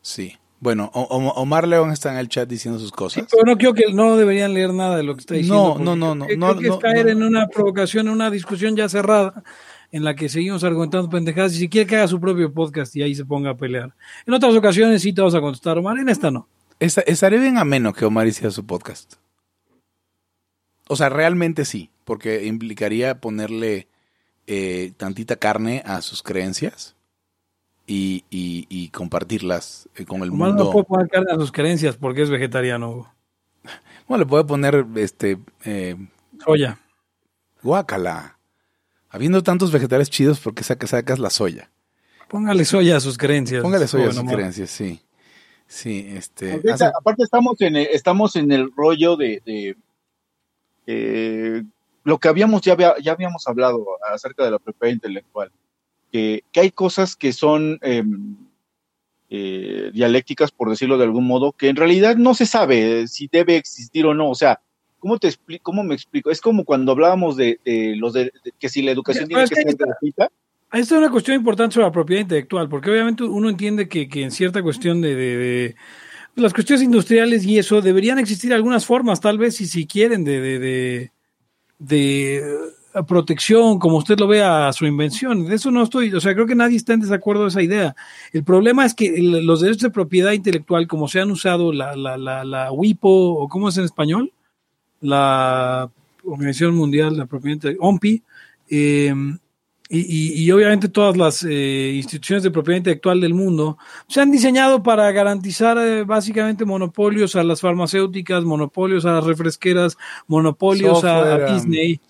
[0.00, 0.36] Sí.
[0.58, 3.22] Bueno, Omar León está en el chat diciendo sus cosas.
[3.22, 5.76] Sí, pero no creo que no deberían leer nada de lo que está diciendo.
[5.78, 6.26] No, no, no, no.
[6.26, 9.44] Creo que es caer en una provocación, en una discusión ya cerrada
[9.92, 13.02] en la que seguimos argumentando pendejadas y si quiere que haga su propio podcast y
[13.02, 13.94] ahí se ponga a pelear.
[14.26, 16.48] En otras ocasiones sí te vas a contestar, Omar, en esta no.
[16.80, 19.14] estaría bien ameno que Omar hiciera su podcast.
[20.88, 23.88] O sea, realmente sí, porque implicaría ponerle
[24.46, 26.95] eh, tantita carne a sus creencias
[27.86, 30.64] y, y, compartirlas eh, con el Omar mundo.
[30.64, 33.12] no puede poner carne a sus creencias porque es vegetariano.
[34.08, 35.96] Bueno, le puede poner este eh,
[36.44, 36.78] soya.
[37.62, 38.38] Guácala.
[39.08, 41.70] Habiendo tantos vegetales chidos, ¿por qué sacas, sacas la soya?
[42.28, 43.62] Póngale soya a sus creencias.
[43.62, 45.00] Póngale soya a sus creencias, sí.
[45.68, 46.60] Sí, este.
[46.96, 49.76] Aparte, estamos en el, estamos en el rollo de,
[50.86, 51.62] eh,
[52.04, 55.50] lo que habíamos ya, ya habíamos hablado acerca de la propiedad intelectual.
[56.52, 58.36] Que, hay cosas que son em,
[59.28, 63.56] eh, dialécticas, por decirlo de algún modo, que en realidad no se sabe si debe
[63.56, 64.30] existir o no.
[64.30, 64.60] O sea,
[64.98, 65.62] ¿Cómo te explico?
[65.62, 66.30] ¿Cómo me explico?
[66.30, 67.60] Es como cuando hablábamos de,
[67.96, 70.30] los de, que si la educación tiene que, ser gratuita.
[70.72, 74.32] Esta es una cuestión importante sobre la propiedad intelectual, porque obviamente uno entiende que, en
[74.32, 75.76] cierta cuestión de,
[76.34, 81.10] las cuestiones industriales y eso deberían existir algunas formas, tal vez, si, si quieren, de,
[81.78, 82.42] de,
[83.04, 85.46] protección, como usted lo vea a su invención.
[85.46, 87.96] De eso no estoy, o sea, creo que nadie está en desacuerdo de esa idea.
[88.32, 92.16] El problema es que los derechos de propiedad intelectual, como se han usado la, la,
[92.16, 94.32] la, la WIPO, o cómo es en español,
[95.00, 95.90] la
[96.24, 98.22] Organización Mundial de la Propiedad OMPI,
[98.68, 99.14] eh,
[99.88, 105.10] y, obviamente todas las eh, instituciones de propiedad intelectual del mundo se han diseñado para
[105.12, 109.96] garantizar eh, básicamente monopolios a las farmacéuticas, monopolios a las refresqueras,
[110.26, 112.00] monopolios a, Disney.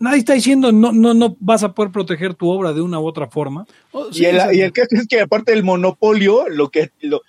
[0.00, 3.06] nadie está diciendo no, no, no vas a poder proteger tu obra de una u
[3.06, 3.66] otra forma.
[3.92, 7.22] Oh, y, el, y, el, caso es que aparte del monopolio, lo que lo,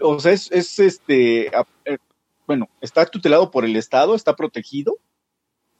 [0.00, 1.50] o sea, es, es este
[2.48, 4.98] bueno, está tutelado por el Estado, está protegido,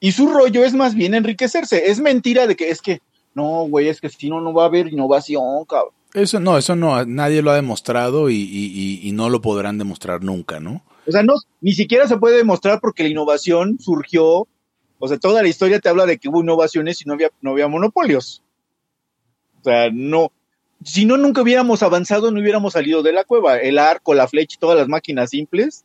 [0.00, 1.90] y su rollo es más bien enriquecerse.
[1.90, 3.00] Es mentira de que es que,
[3.34, 5.92] no, güey, es que si no, no va a haber innovación, cabrón.
[6.14, 10.82] Eso no, eso no, nadie lo ha demostrado y, no lo podrán demostrar nunca, ¿no?
[11.06, 14.46] O sea, no, ni siquiera se puede demostrar porque la innovación surgió,
[14.98, 17.50] o sea, toda la historia te habla de que hubo innovaciones y no había, no
[17.50, 18.42] había monopolios.
[19.60, 20.32] O sea, no,
[20.82, 23.58] si no, nunca hubiéramos avanzado, no hubiéramos salido de la cueva.
[23.58, 25.84] El arco, la flecha, todas las máquinas simples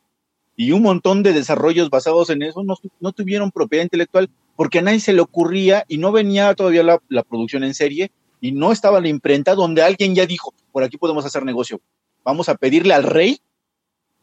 [0.56, 5.00] y un montón de desarrollos basados en eso no, tuvieron propiedad intelectual porque a nadie
[5.00, 9.08] se le ocurría y no venía todavía la, producción en serie y no estaba la
[9.08, 11.82] imprenta donde alguien ya dijo, por aquí podemos hacer negocio.
[12.24, 13.39] Vamos a pedirle al rey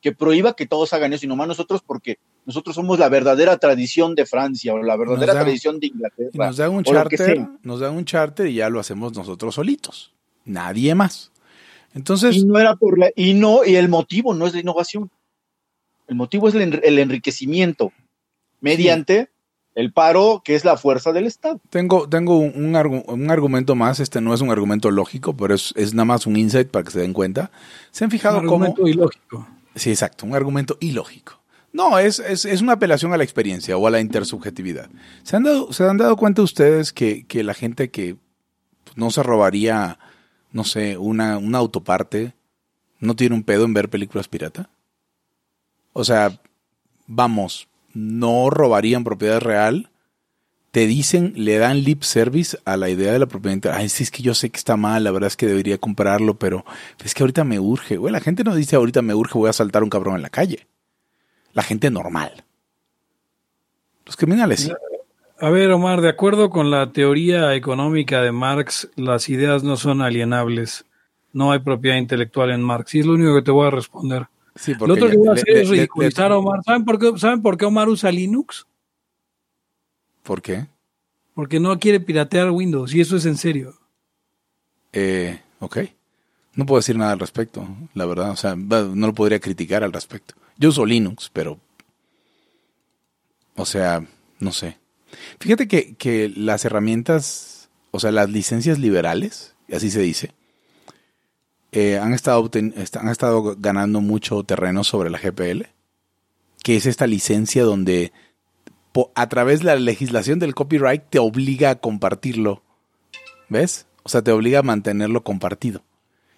[0.00, 4.14] que prohíba que todos hagan eso y nomás nosotros porque nosotros somos la verdadera tradición
[4.14, 6.30] de Francia o la verdadera tradición de Inglaterra.
[6.32, 10.12] nos da un charter, nos un charter y ya lo hacemos nosotros solitos.
[10.44, 11.32] Nadie más.
[11.94, 12.36] Entonces.
[12.36, 15.10] Y no era por la, y no, y el motivo no es la innovación.
[16.10, 17.92] El motivo es el, enriquecimiento
[18.60, 19.30] mediante
[19.76, 21.60] el paro, que es la fuerza del Estado.
[21.70, 25.54] Tengo, tengo un, un, argu- un argumento más, este no es un argumento lógico, pero
[25.54, 27.52] es, es nada más un insight para que se den cuenta.
[27.92, 28.64] ¿Se han Un fijado cómo...
[28.64, 29.46] argumento ilógico.
[29.76, 31.40] Sí, exacto, un argumento ilógico.
[31.72, 34.90] No, es, es, es una apelación a la experiencia o a la intersubjetividad.
[35.22, 38.16] ¿Se han dado, se han dado cuenta ustedes que, que la gente que
[38.96, 40.00] no se robaría,
[40.50, 42.34] no sé, una, una autoparte,
[42.98, 44.68] no tiene un pedo en ver películas pirata?
[45.92, 46.40] O sea,
[47.06, 49.90] vamos, no robarían propiedad real.
[50.70, 53.82] Te dicen, le dan lip service a la idea de la propiedad intelectual.
[53.82, 56.34] Ay, sí, es que yo sé que está mal, la verdad es que debería comprarlo,
[56.34, 56.64] pero
[57.04, 57.96] es que ahorita me urge.
[57.96, 60.30] Güey, la gente no dice ahorita me urge, voy a saltar un cabrón en la
[60.30, 60.68] calle.
[61.52, 62.44] La gente normal.
[64.06, 64.70] Los criminales.
[65.40, 70.02] A ver, Omar, de acuerdo con la teoría económica de Marx, las ideas no son
[70.02, 70.84] alienables.
[71.32, 72.94] No hay propiedad intelectual en Marx.
[72.94, 74.26] Y es lo único que te voy a responder.
[74.56, 76.60] Sí, Lo otro que voy a hacer le- es ridiculizar a Omar.
[76.64, 78.66] ¿Saben por, qué, ¿Saben por qué Omar usa Linux?
[80.22, 80.66] ¿Por qué?
[81.34, 82.94] Porque no quiere piratear Windows.
[82.94, 83.74] Y eso es en serio.
[84.92, 85.78] Eh, ok.
[86.54, 88.30] No puedo decir nada al respecto, la verdad.
[88.32, 90.34] O sea, no lo podría criticar al respecto.
[90.58, 91.58] Yo uso Linux, pero.
[93.56, 94.04] O sea,
[94.40, 94.78] no sé.
[95.38, 100.32] Fíjate que, que las herramientas, o sea, las licencias liberales, así se dice,
[101.72, 105.66] eh, han, estado han estado ganando mucho terreno sobre la GPL,
[106.62, 108.12] que es esta licencia donde
[109.14, 112.62] a través de la legislación del copyright te obliga a compartirlo.
[113.48, 113.86] ¿Ves?
[114.02, 115.82] O sea, te obliga a mantenerlo compartido.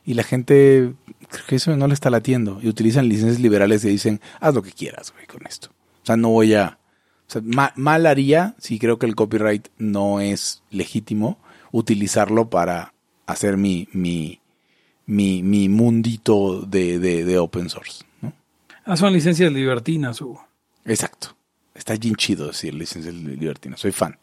[0.05, 0.95] Y la gente,
[1.31, 2.59] creo que eso no le está latiendo.
[2.61, 5.69] Y utilizan licencias liberales y dicen, haz lo que quieras, güey, con esto.
[6.03, 6.79] O sea, no voy a...
[7.29, 11.39] O sea, ma- mal haría, si creo que el copyright no es legítimo,
[11.71, 12.93] utilizarlo para
[13.27, 14.41] hacer mi, mi,
[15.07, 18.05] mi, mi mundito de, de, de open source.
[18.21, 18.33] ¿no?
[18.85, 20.45] Ah, son licencias libertinas, Hugo.
[20.85, 21.35] Exacto.
[21.75, 23.81] Está bien chido decir licencias libertinas.
[23.81, 24.19] Soy fan.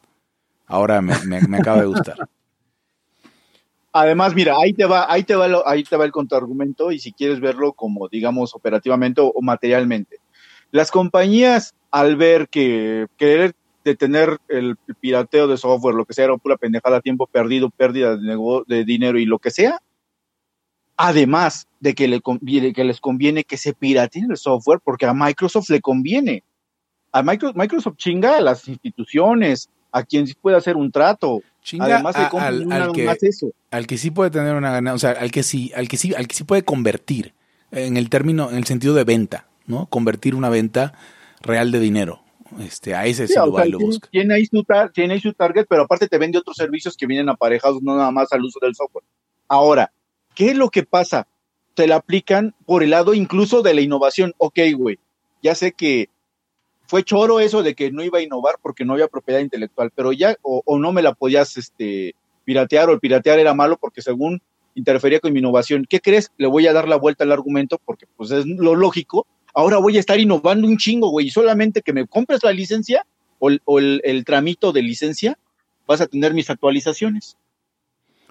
[0.68, 2.18] Ahora me, me, me acaba de gustar.
[3.92, 7.00] Además, mira, ahí te va, ahí te va, lo- ahí te va el contraargumento y
[7.00, 10.18] si quieres verlo como, digamos, operativamente o, o materialmente.
[10.72, 16.38] Las compañías, al ver que querer detener el pirateo de software, lo que sea, era
[16.38, 19.82] pura pendejada, tiempo perdido, pérdida de, de dinero y lo que sea,
[21.02, 25.14] además de que, le conviene, que les conviene que se pirateen el software, porque a
[25.14, 26.44] Microsoft le conviene.
[27.14, 31.42] A Micro- Microsoft chinga a las instituciones, a quien sí puede hacer un trato.
[31.64, 33.48] Chinga Además, a- le al, al que, más eso.
[33.72, 36.14] al que sí puede tener una ganancia, o sea, al que sí, al que sí,
[36.14, 37.34] al que sí puede convertir
[37.72, 39.86] en el término, en el sentido de venta, ¿no?
[39.86, 40.94] Convertir una venta
[41.42, 42.22] real de dinero.
[42.60, 44.10] Este, a ese sí, Sí, lo va lo tiene, busca.
[44.12, 47.30] tiene ahí su tiene ahí su target, pero aparte te vende otros servicios que vienen
[47.30, 49.06] aparejados, no nada más al uso del software.
[49.48, 49.92] Ahora,
[50.40, 51.28] ¿qué es lo que pasa?
[51.74, 54.34] Te la aplican por el lado incluso de la innovación.
[54.38, 54.98] Ok, güey,
[55.44, 56.08] ya sé que
[56.88, 60.14] fue choro eso de que no iba a innovar porque no había propiedad intelectual, pero
[60.14, 64.42] ya, o, no me la podías este, piratear, o el piratear era malo porque según
[64.76, 65.86] interfería con mi innovación.
[65.90, 66.32] ¿Qué crees?
[66.38, 69.28] Le voy a dar la vuelta al argumento porque pues es lo lógico.
[69.54, 73.06] Ahora voy a estar innovando un chingo, güey, y solamente que me compres la licencia
[73.40, 75.38] o, o el tramito de licencia,
[75.86, 77.36] vas a tener mis actualizaciones.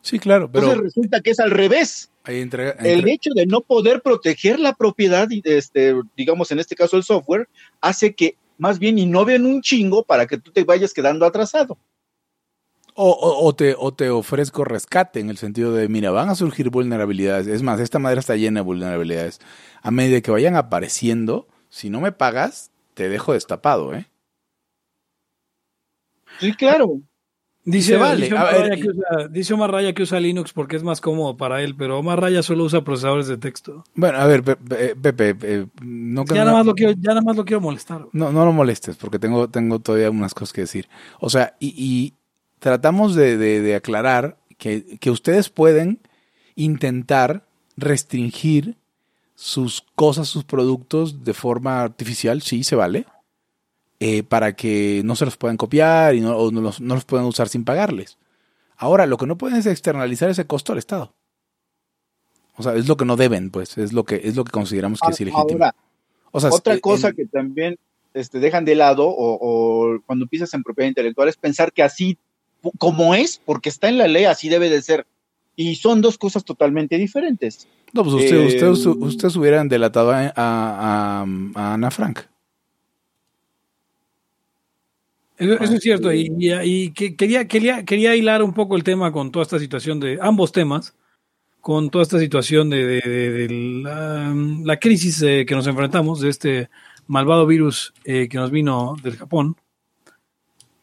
[0.09, 2.11] Sí, claro, pero Entonces resulta que es al revés.
[2.25, 7.03] entrega, El hecho de no poder proteger la propiedad, este, digamos en este caso el
[7.03, 7.47] software,
[7.83, 11.77] hace que más bien innoven un chingo para que tú te vayas quedando atrasado.
[12.95, 16.35] o, o- o te, o te ofrezco rescate en el sentido de, mira, van a
[16.35, 17.47] surgir vulnerabilidades.
[17.47, 19.41] Es más, esta madre está llena de vulnerabilidades.
[19.83, 24.07] A medida que vayan apareciendo, si no me pagas, te dejo destapado, ¿eh?
[26.41, 27.03] Sí, claro.
[27.71, 28.23] Dice, vale.
[28.23, 31.37] dice, Omar ver, que usa, dice Omar Raya que usa Linux porque es más cómodo
[31.37, 33.85] para él, pero Omar Raya solo usa procesadores de texto.
[33.95, 37.21] Bueno, a ver, Pe- Pe- Pepe, eh, no Ya nada más lo quiero, ya nada
[37.21, 38.07] más lo quiero molestar.
[38.13, 40.89] No, no lo molestes, porque tengo, tengo todavía unas cosas que decir.
[41.21, 42.15] O sea, y, y
[42.59, 46.01] tratamos de, de- de aclarar que, que ustedes pueden
[46.57, 47.45] intentar
[47.77, 48.77] restringir
[49.35, 53.05] sus cosas, sus productos de forma artificial, sí, se vale,
[54.01, 57.05] eh, para que no se los puedan copiar y no, o no los, no los
[57.05, 58.19] puedan usar sin pagarles.
[58.77, 61.13] Ahora, lo que no pueden es externalizar ese costo al Estado.
[62.57, 65.01] O sea, es lo que no deben, pues, es lo que, es lo que consideramos
[65.01, 65.65] que es ilegítimo.
[65.65, 65.75] Ahora,
[66.31, 67.77] O sea, Otra el- cosa que también
[68.15, 72.19] este, dejan de lado o, o cuando piensas en propiedad intelectual es pensar que así
[72.79, 75.07] como es, porque está en la ley, así debe de ser.
[75.57, 77.67] Y son dos cosas totalmente diferentes.
[77.93, 82.21] No, pues usted, Eh, usted, usted, ustedes hubieran delatado a, a- a Ana Frank.
[85.39, 88.83] Eso, eso es cierto, y, y- y que- quería, quería, quería hilar un poco el
[88.85, 90.95] tema con toda esta situación de ambos temas,
[91.61, 96.21] con toda esta situación de, de- de- de la, la crisis eh, que nos enfrentamos,
[96.21, 96.71] de este
[97.07, 99.57] malvado virus eh, que nos vino del Japón.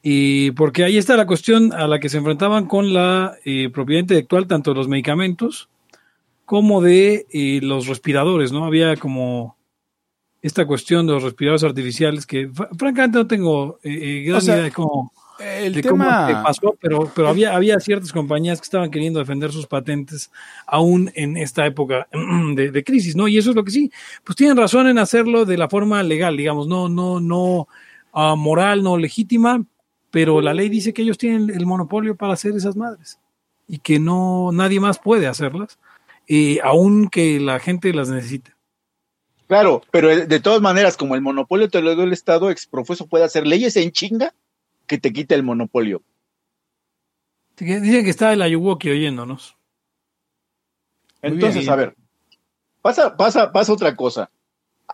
[0.01, 4.01] Y porque ahí está la cuestión a la que se enfrentaban con la eh, propiedad
[4.01, 5.67] intelectual, tanto de los medicamentos
[6.45, 8.65] como de eh, los respiradores, ¿no?
[8.65, 9.57] Había como
[10.45, 15.11] esta cuestión de los respiradores artificiales que francamente no tengo eh, gran idea de cómo,
[15.39, 16.43] el tema...
[16.43, 20.31] pasó, pero, pero había, había ciertas compañías que estaban queriendo defender sus patentes
[20.67, 22.07] aún en esta época
[22.53, 23.27] de, de, crisis, ¿no?
[23.27, 23.91] Y eso es lo que sí,
[24.23, 27.67] pues tienen razón en hacerlo de la forma legal, digamos, no, no, no
[28.13, 29.65] uh, moral, no legítima,
[30.11, 33.19] pero la ley dice que ellos tienen el monopolio para hacer esas madres
[33.67, 35.79] y que no nadie más puede hacerlas,
[36.27, 38.54] eh, aun que la gente las necesite.
[39.47, 43.25] Claro, pero de todas maneras, como el monopolio te lo dio el Estado, exprofeso puede
[43.25, 44.33] hacer leyes en chinga
[44.87, 46.01] que te quite el monopolio.
[47.57, 49.55] Dicen que está el Ayuwoki oyéndonos.
[51.21, 51.95] Entonces, a ver,
[52.81, 54.29] pasa, pasa, pasa otra cosa.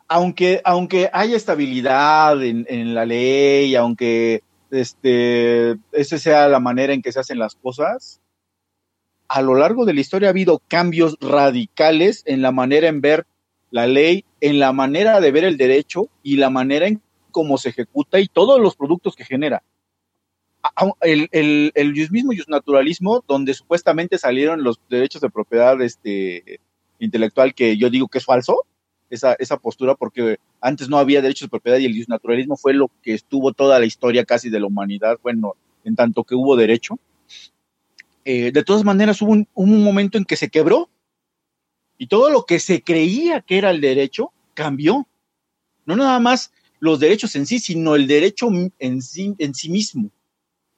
[0.07, 7.01] Aunque, aunque haya estabilidad en, en la ley, aunque este, esa sea la manera en
[7.01, 8.21] que se hacen las cosas,
[9.27, 13.25] a lo largo de la historia ha habido cambios radicales en la manera en ver
[13.69, 17.69] la ley, en la manera de ver el derecho y la manera en cómo se
[17.69, 19.63] ejecuta y todos los productos que genera.
[21.01, 26.59] El, el, el mismo naturalismo, donde supuestamente salieron los derechos de propiedad este,
[26.99, 28.65] intelectual, que yo digo que es falso,
[29.09, 32.91] esa, esa postura, porque antes no había derechos de propiedad y el naturalismo fue lo
[33.01, 36.99] que estuvo toda la historia casi de la humanidad, bueno, en tanto que hubo derecho.
[38.23, 40.89] Eh, de todas maneras, hubo un, un momento en que se quebró
[42.01, 45.07] y todo lo que se creía que era el derecho cambió.
[45.85, 48.47] No nada más los derechos en sí, sino el derecho
[48.79, 50.09] en sí, en sí mismo.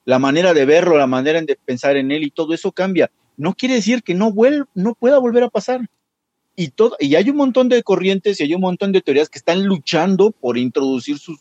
[0.04, 3.10] La manera de verlo, la manera de pensar en él y todo eso cambia.
[3.38, 4.34] No quiere decir que no,
[4.74, 5.90] no pueda volver a pasar
[6.58, 9.40] y, todo, y hay un montón de corrientes y hay un montón de teorías que
[9.40, 11.40] están luchando por introducir su,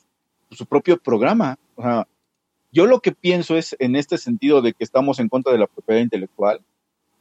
[0.52, 1.58] su propio programa.
[1.74, 2.06] O sea,
[2.70, 5.66] yo lo que pienso es en este sentido de que estamos en contra de la
[5.66, 6.60] propiedad intelectual,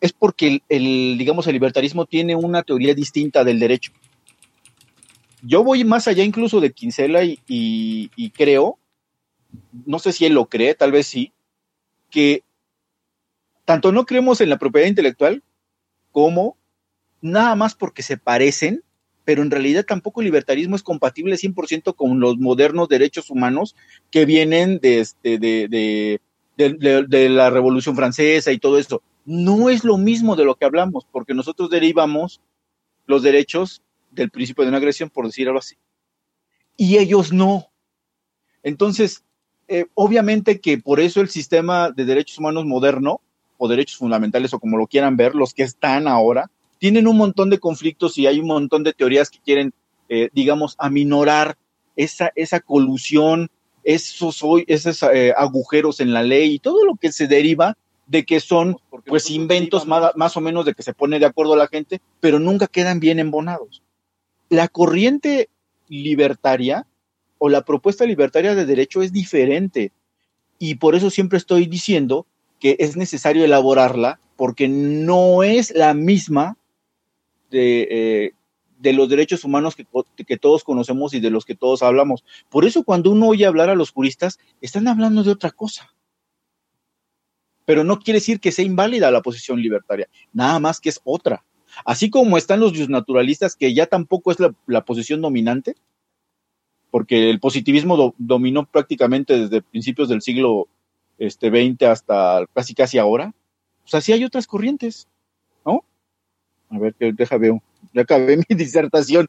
[0.02, 3.92] es porque el, digamos, el libertarismo tiene una teoría distinta del derecho.
[5.44, 8.80] Yo voy más allá incluso de Kinsella y, creo,
[9.86, 11.32] no sé si él lo cree, tal vez sí,
[12.10, 12.44] que
[13.64, 15.44] tanto no creemos en la propiedad intelectual
[16.12, 16.58] como
[17.22, 18.84] nada más porque se parecen,
[19.24, 23.76] pero en realidad tampoco el libertarismo es compatible 100% con los modernos derechos humanos
[24.10, 26.20] que vienen de, este,
[27.30, 29.04] la Revolución Francesa y todo esto.
[29.26, 32.42] No es lo mismo de lo que hablamos, porque nosotros derivamos
[33.06, 33.82] los derechos
[34.12, 35.76] del principio de una agresión, por decirlo así.
[36.78, 37.68] Y ellos no.
[38.64, 39.24] Entonces,
[39.68, 43.22] eh, obviamente que por eso el sistema de derechos humanos moderno,
[43.58, 47.52] o derechos fundamentales, o como lo quieran ver, los que están ahora, tienen un montón
[47.52, 49.72] de conflictos y hay un montón de teorías que quieren,
[50.10, 51.58] eh, digamos, aminorar
[51.96, 53.52] esa, esa colusión,
[53.84, 57.78] esos, esos eh, agujeros en la ley y todo lo que se deriva
[58.12, 61.54] de que son pues inventos más, más o menos de que se pone de acuerdo
[61.54, 63.84] a la gente, pero nunca quedan bien embonados.
[64.50, 65.48] La corriente
[65.88, 66.86] libertaria
[67.38, 69.94] o la propuesta libertaria de derecho es diferente
[70.60, 72.28] y por eso siempre estoy diciendo
[72.60, 76.58] que es necesario elaborarla porque no es la misma
[77.50, 78.34] de, eh,
[78.78, 79.88] de los derechos humanos que,
[80.26, 82.26] que, todos conocemos y de los que todos hablamos.
[82.50, 85.94] Por eso cuando uno oye hablar a los juristas, están hablando de otra cosa.
[87.72, 91.46] Pero no quiere decir que sea inválida la posición libertaria, nada más que es otra.
[91.86, 95.78] Así como están los naturalistas, que ya tampoco es la, posición dominante,
[96.90, 100.68] porque el positivismo do, dominó prácticamente desde principios del siglo
[101.18, 103.34] este, 20 hasta casi casi ahora.
[103.86, 105.08] O sea, sí hay otras corrientes.
[106.72, 107.64] A ver, deja veo.
[107.94, 109.28] Ya acabé mi disertación.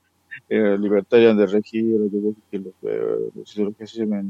[0.48, 1.96] Eh, de regir,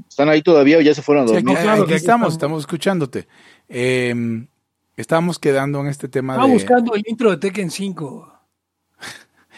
[0.09, 1.57] ¿Están ahí todavía o ya se fueron a dormir?
[1.57, 3.27] Sí, claro, aquí estamos, estamos escuchándote.
[3.69, 4.47] Eh,
[4.97, 8.33] estábamos quedando en este tema Estaba buscando el intro de Tekken 5.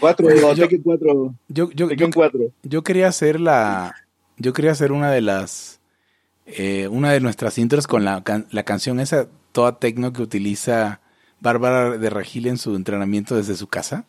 [0.00, 1.34] 4, yo, Tekken 4.
[1.48, 2.40] Yo, yo, Tekken 4.
[2.62, 3.94] yo quería hacer la...
[4.36, 5.80] Yo quería hacer una de las...
[6.46, 11.00] Eh, una de nuestras intros con la, la canción esa toda tecno que utiliza
[11.40, 14.06] Bárbara de Regil en su entrenamiento desde su casa.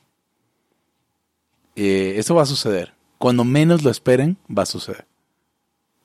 [1.75, 2.93] Eh, eso va a suceder.
[3.17, 5.05] Cuando menos lo esperen, va a suceder.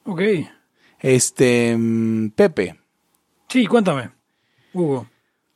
[0.04, 0.22] Ok.
[0.98, 2.78] Este, mm, Pepe.
[3.48, 4.10] Sí, cuéntame,
[4.72, 5.06] Hugo.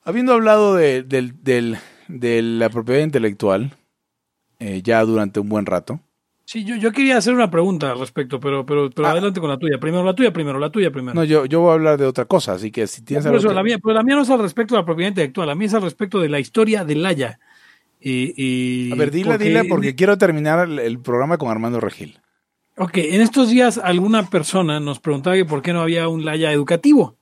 [0.02, 3.76] Habiendo hablado de, de la propiedad intelectual
[4.58, 6.00] eh, ya durante un buen rato,
[6.46, 9.12] Sí, yo, yo quería hacer una pregunta al respecto, pero, pero, pero ah.
[9.12, 9.78] adelante con la tuya.
[9.78, 11.14] Primero la tuya, primero la tuya, primero.
[11.14, 13.62] No, yo, yo voy a hablar de otra cosa, así que si tienes algo la
[13.62, 15.74] mía, pero la mía no es al respecto de la propiedad intelectual, la mía es
[15.74, 17.40] al respecto de la historia del Haya.
[18.06, 19.44] Y, y a ver, dila, porque...
[19.44, 22.20] dila, porque quiero terminar el, el, programa con Armando Regil.
[22.76, 26.52] Ok, en estos días alguna persona nos preguntaba que por qué no había un Laya
[26.52, 27.16] educativo,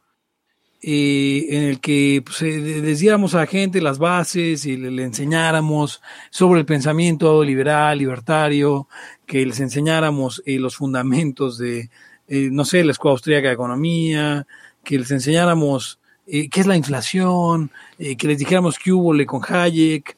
[0.82, 4.90] eh, en el que pues, eh, les diéramos a la gente las bases y le,
[4.90, 8.88] le enseñáramos sobre el pensamiento liberal, libertario,
[9.24, 11.90] que les enseñáramos eh, los fundamentos de,
[12.26, 14.48] eh, no sé, la Escuela Austríaca de Economía,
[14.82, 20.16] que les enseñáramos eh, qué es la inflación, que les dijéramos qué hubo con Hayek,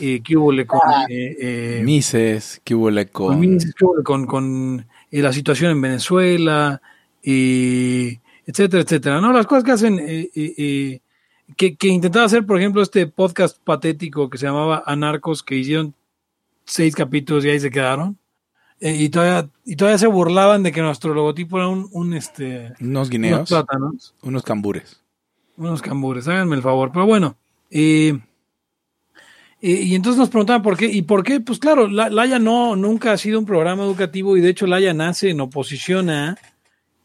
[0.00, 0.80] eh, qué hubo con...
[1.08, 3.40] eh, eh, Mises, hubo con, con...
[3.40, 6.80] Mises, qué hubo con, con, eh, la situación en Venezuela,
[7.22, 9.20] eh, etcétera, etcétera.
[9.20, 9.32] ¿no?
[9.32, 11.00] Las cosas que hacen, eh, eh, eh,
[11.56, 15.94] que, que intentaba hacer, por ejemplo, este podcast patético que se llamaba Anarcos, que hicieron
[16.64, 18.16] seis capítulos y ahí se quedaron.
[18.80, 22.66] Eh, y, todavía, y todavía se burlaban de que nuestro logotipo era un, un este,
[22.66, 25.00] Unos unos guineos, plátanos, unos cambures.
[25.56, 26.90] unos cambures, háganme el favor.
[26.92, 27.36] Pero bueno,
[27.70, 28.18] eh,
[29.64, 33.12] y entonces nos preguntaban por qué, y por qué, pues claro, la, Laya no, nunca
[33.12, 36.36] ha sido un programa educativo y de hecho Laya nace en oposición a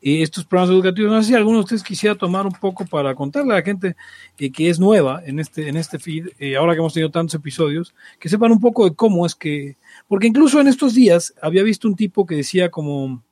[0.01, 1.12] eh, estos programas educativos.
[1.12, 3.95] No sé si alguno de ustedes quisiera tomar un poco para contarle a la gente
[4.38, 7.93] que es nueva en este, en este feed, eh, ahora que hemos tenido tantos episodios,
[8.20, 9.78] que sepan un poco de cómo es que,
[10.08, 13.24] porque incluso en estos días había visto un tipo que decía como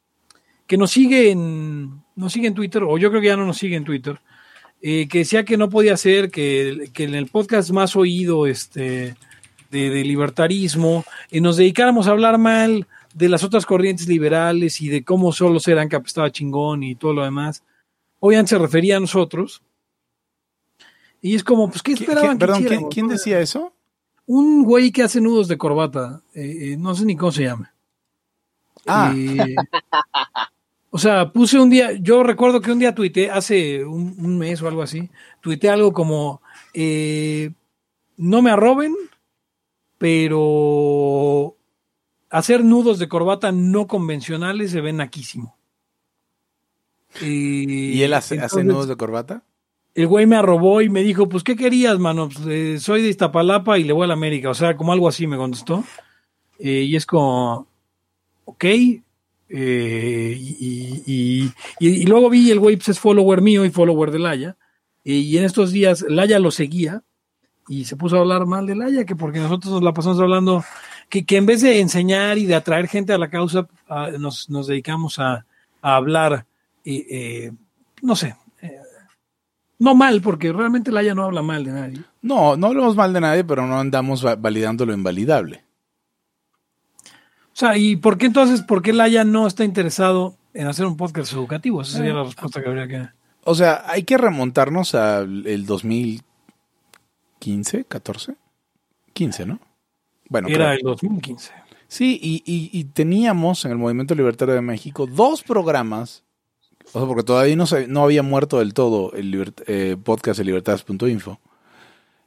[0.67, 3.57] que nos sigue en, nos sigue en Twitter, o yo creo que ya no nos
[3.57, 4.19] sigue en Twitter,
[4.81, 9.15] eh, que decía que no podía ser, que, que en el podcast más oído este,
[9.71, 14.89] de, de libertarismo eh, nos dedicáramos a hablar mal de las otras corrientes liberales y
[14.89, 17.63] de cómo solo serán que estaba chingón y todo lo demás.
[18.19, 19.61] Obviamente se refería a nosotros.
[21.21, 22.37] Y es como, pues, ¿qué ¿Qui- esperaban?
[22.37, 23.73] que Perdón, ¿quién, decía eso?
[24.27, 26.21] Un güey que hace nudos de corbata.
[26.33, 27.73] eh, eh, no sé ni cómo se llama.
[28.85, 29.13] Ah,
[30.95, 34.61] o sea, puse un día, yo recuerdo que un día tuiteé, hace un, un mes
[34.61, 35.09] o algo así,
[35.41, 36.41] tuiteé algo como,
[36.73, 37.51] eh,
[38.15, 38.95] no me arroben,
[39.97, 41.57] pero
[42.29, 45.57] hacer nudos de corbata no convencionales se ven naquísimo.
[47.19, 49.43] ¿y él hace, hace nudos de corbata?
[49.95, 52.29] El güey me arrobó y me dijo, pues, ¿qué querías, mano?
[52.29, 54.49] Pues, eh, soy de Iztapalapa y le voy a la América.
[54.49, 55.83] O sea, como algo así me contestó.
[56.57, 57.67] Eh, y es como,
[58.45, 58.63] ok.
[59.49, 64.57] Eh, y, y- luego vi el güey pues, es follower mío y follower de Laya.
[65.03, 67.03] Eh, y en estos días Laya lo seguía
[67.67, 70.63] y se puso a hablar mal de Laya, que porque nosotros nos la pasamos hablando,
[71.09, 74.49] que, que en vez de enseñar y de atraer gente a la causa, ah, nos,
[74.49, 75.45] nos dedicamos a,
[75.81, 76.45] a hablar,
[76.83, 77.51] eh, eh,
[78.01, 78.35] no sé,
[79.77, 81.99] no mal, porque realmente Laya no habla mal de nadie.
[82.21, 85.64] No, no hablamos mal de nadie, pero no andamos va- validando lo invalidable.
[87.55, 90.97] O sea, ¿y por qué entonces, por qué Laya no está interesado en hacer un
[90.97, 91.81] podcast educativo?
[91.81, 93.07] Esa sería la respuesta que habría que...
[93.45, 95.65] O sea, hay que remontarnos al el
[97.39, 98.35] 2015, 14,
[99.13, 99.59] 15, ¿no?
[100.29, 100.77] Bueno, Era creo.
[100.77, 101.51] el 2015.
[101.87, 106.23] sí, y, y- y teníamos en el Movimiento Libertario de México dos programas,
[106.93, 110.39] o sea, porque todavía no, se- no había muerto del todo el libert- eh, podcast
[110.39, 111.39] de libertades.info.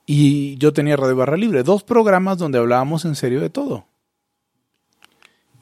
[0.06, 3.84] Y yo tenía Radio Barra Libre, dos programas donde hablábamos en serio de todo.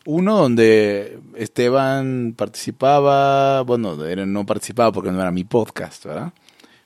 [0.07, 6.33] Uno donde Esteban participaba, bueno, no participaba porque no era mi podcast, ¿verdad?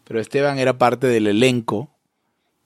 [0.05, 1.91] Pero Esteban era parte del elenco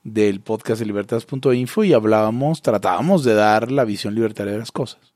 [0.04, 5.12] del podcast de libertades.info y hablábamos, tratábamos de dar la visión libertaria de las cosas.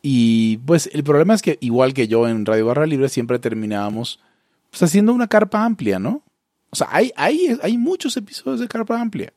[0.00, 4.20] Y pues el problema es que igual que yo en Radio Barra Libre siempre terminábamos
[4.70, 6.22] pues, haciendo una carpa amplia, ¿no?
[6.70, 9.32] O sea, hay, hay, hay muchos episodios de carpa amplia.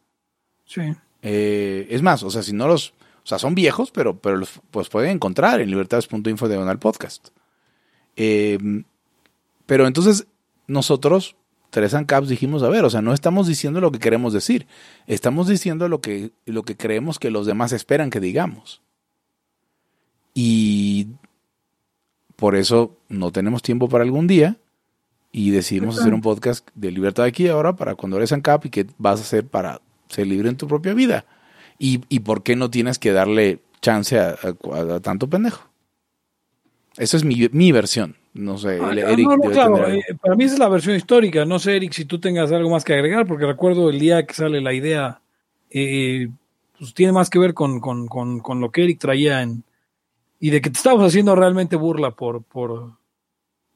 [0.65, 0.93] Sí.
[1.21, 2.93] Eh, es más, o sea, si no los,
[3.23, 7.29] o sea, son viejos, pero, pero los pues, pueden encontrar en libertades.info diagonal podcast.
[8.15, 8.57] Eh,
[9.65, 10.27] pero entonces
[10.67, 11.35] nosotros,
[11.69, 14.67] Tres and Caps, dijimos, a ver, o sea, no estamos diciendo lo que queremos decir,
[15.07, 18.81] estamos diciendo lo que, lo que creemos que los demás esperan que digamos.
[20.33, 21.07] Y
[22.35, 24.57] por eso no tenemos tiempo para algún día
[25.31, 28.69] y decidimos hacer un podcast de libertad aquí y ahora para cuando eres ANCAP y
[28.69, 31.25] qué vas a hacer para ser libre en tu propia vida.
[31.83, 34.35] Y, y por qué no tienes que darle chance a,
[34.71, 35.67] a- a tanto pendejo.
[36.97, 38.15] Esa es mi, mi versión.
[38.33, 41.43] No sé, Ah, no, Eric no, claro, eh, para mí esa es la versión histórica.
[41.43, 44.33] No sé, Eric, si tú tengas algo más que agregar, porque recuerdo el día que
[44.35, 45.21] sale la idea,
[45.71, 46.29] eh,
[46.77, 49.63] pues tiene más que ver con, con, con, con lo que Eric traía en,
[50.39, 52.93] y de que te estabas haciendo realmente burla por, por,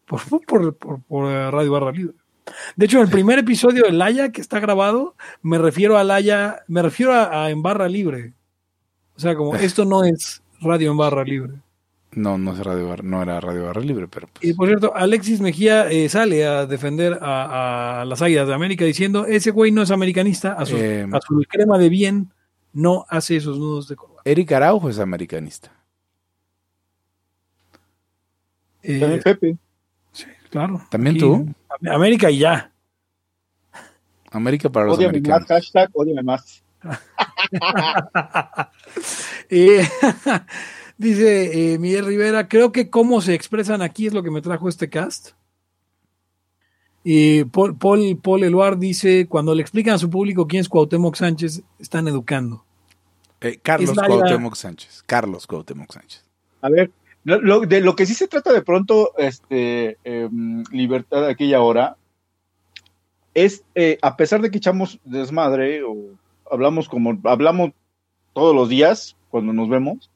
[0.06, 2.16] por, por, por- por, eh, Radio Barra Libre.
[2.76, 6.64] De hecho, en el primer episodio de Laya que está grabado, me refiero a Laya,
[6.68, 8.34] me refiero a, a en Barra Libre.
[9.16, 11.54] O sea, como esto no es radio en Barra Libre.
[12.12, 14.96] No, no, es Radio Bar- no era Radio Barra Libre, pero pues, Y por cierto,
[14.96, 19.72] Alexis Mejía eh, sale a defender a, a las Águilas de América diciendo, ese güey
[19.72, 22.32] no es americanista, a su, Eh, a su crema de bien
[22.72, 24.22] no hace esos nudos de corbata.
[24.24, 25.72] Eric Araujo es americanista.
[28.84, 29.58] Eh, También Pepe.
[30.12, 30.82] sí, claro.
[30.90, 31.48] ¿También Aquí, tú?
[31.90, 32.72] América y ya.
[34.32, 35.48] América para los Ódiame más, americanos.
[35.48, 36.64] hashtag, ódiame más.
[39.50, 39.88] Eh,
[40.98, 44.68] dice eh, Miguel Rivera, creo que cómo se expresan aquí es lo que me trajo
[44.68, 45.32] este cast.
[47.04, 51.16] Y Paul, Paul, Paul Eluard dice, cuando le explican a su público quién es Cuauhtémoc
[51.16, 52.66] Sánchez, están educando.
[53.42, 55.04] Eh, Carlos Cuauhtémoc Sánchez.
[55.06, 56.26] Carlos Cuauhtémoc Sánchez.
[56.62, 56.92] A ver,
[57.26, 61.98] lo, de lo que sí se trata de pronto, este, em, libertad de aquella hora,
[63.34, 65.96] es, eh, a pesar de que echamos desmadre o
[66.50, 67.72] hablamos como hablamos
[68.34, 70.12] todos los días cuando nos vemos,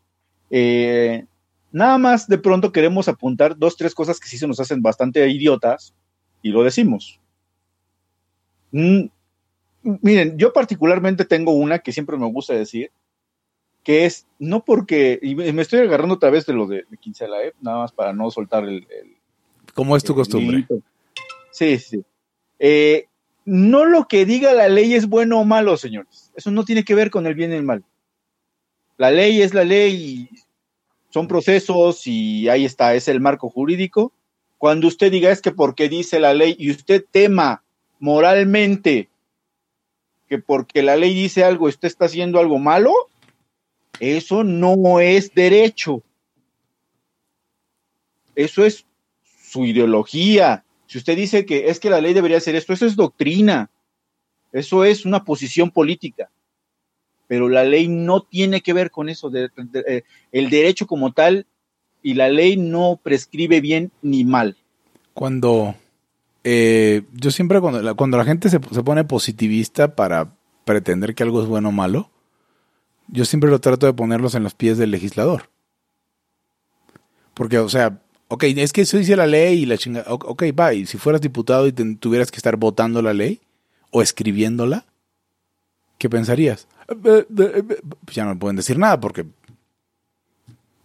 [0.51, 1.25] eh,
[1.71, 5.27] nada más de pronto queremos apuntar dos, tres cosas que sí se nos hacen bastante
[5.27, 5.93] idiotas
[6.43, 7.19] y lo decimos.
[8.71, 9.05] Mm,
[10.01, 12.91] miren, yo particularmente tengo una que siempre me gusta decir,
[13.89, 17.41] que es, no porque, y me estoy agarrando otra vez de lo de, de Quincela,
[17.43, 17.55] ¿eh?
[17.59, 19.17] nada más para no soltar el, el-
[19.73, 20.67] ¿Cómo es tu el costumbre?
[21.49, 22.03] Sí, sí.
[22.59, 23.07] Eh,
[23.45, 26.31] no lo que diga la ley es bueno o malo, señores.
[26.35, 27.83] Eso no tiene que ver con el bien y el mal.
[28.97, 30.29] La ley es la ley y
[31.09, 34.13] son procesos y ahí está, es el marco jurídico.
[34.59, 37.63] Cuando usted diga es que porque dice la ley y usted tema
[37.97, 39.09] moralmente
[40.27, 42.93] que porque la ley dice algo, usted está haciendo algo malo,
[43.99, 46.01] eso no es derecho.
[48.35, 48.85] Eso es
[49.43, 50.63] su ideología.
[50.87, 53.69] Si usted dice que es que la ley debería hacer esto, eso es doctrina.
[54.51, 56.29] Eso es una posición política.
[57.27, 59.31] Pero la ley no tiene que ver con eso.
[59.33, 61.45] eh, el derecho como tal
[62.01, 64.57] y la ley no prescribe bien ni mal.
[65.13, 65.75] Cuando
[66.43, 70.33] eh, yo siempre cuando la, cuando la gente se, se pone positivista para
[70.65, 72.09] pretender que algo es bueno o malo,
[73.11, 75.49] yo siempre lo trato de ponerlos en los pies del legislador.
[77.33, 80.03] Porque, o sea, ok, es que eso dice la ley y la chinga.
[80.07, 83.39] o- Ok, va, y si fueras diputado y te- tuvieras que estar votando la ley
[83.91, 84.85] o escribiéndola,
[85.97, 86.67] ¿qué pensarías?
[87.01, 87.25] Pues
[88.11, 89.25] ya no pueden decir nada porque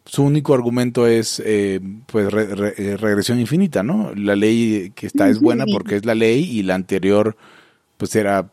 [0.06, 4.12] su único argumento es eh, pues re- re- eh, regresión infinita, ¿no?
[4.14, 7.36] La ley que está es buena porque es la ley y la anterior
[7.96, 8.50] pues era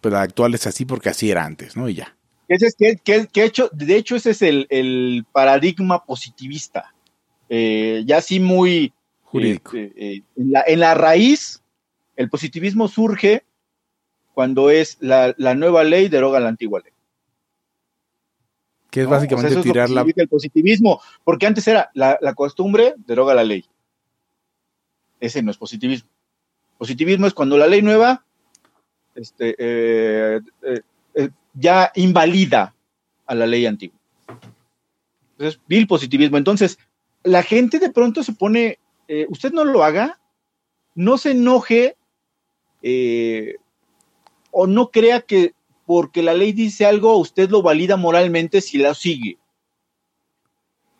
[0.00, 1.88] pues la actual es así porque así era antes, ¿no?
[1.88, 2.16] Y ya.
[2.52, 6.94] Ese es que, que- que hecho, de hecho, ese es el, el paradigma positivista.
[7.48, 8.92] Eh, ya así muy
[9.22, 9.76] Jurídico.
[9.76, 11.62] eh, eh, en, la, en la raíz,
[12.16, 13.44] el positivismo surge
[14.34, 16.92] cuando es la, la nueva ley deroga la antigua ley.
[18.90, 19.10] que es ¿no?
[19.12, 23.44] básicamente es tirar que la el positivismo, porque antes era la, la costumbre deroga la
[23.44, 23.64] ley.
[25.20, 26.10] Ese no es positivismo.
[26.76, 28.24] Positivismo es cuando la ley nueva
[29.14, 30.80] este, eh, eh,
[31.14, 32.74] eh, ya invalida
[33.26, 33.98] a la ley antigua.
[35.32, 36.36] Entonces, vil positivismo.
[36.36, 36.78] Entonces,
[37.24, 38.78] la gente de pronto se pone,
[39.08, 40.18] eh, usted no lo haga,
[40.94, 41.96] no se enoje
[42.82, 43.56] eh,
[44.50, 45.54] o no crea que
[45.86, 49.38] porque la ley dice algo, usted lo valida moralmente si la sigue.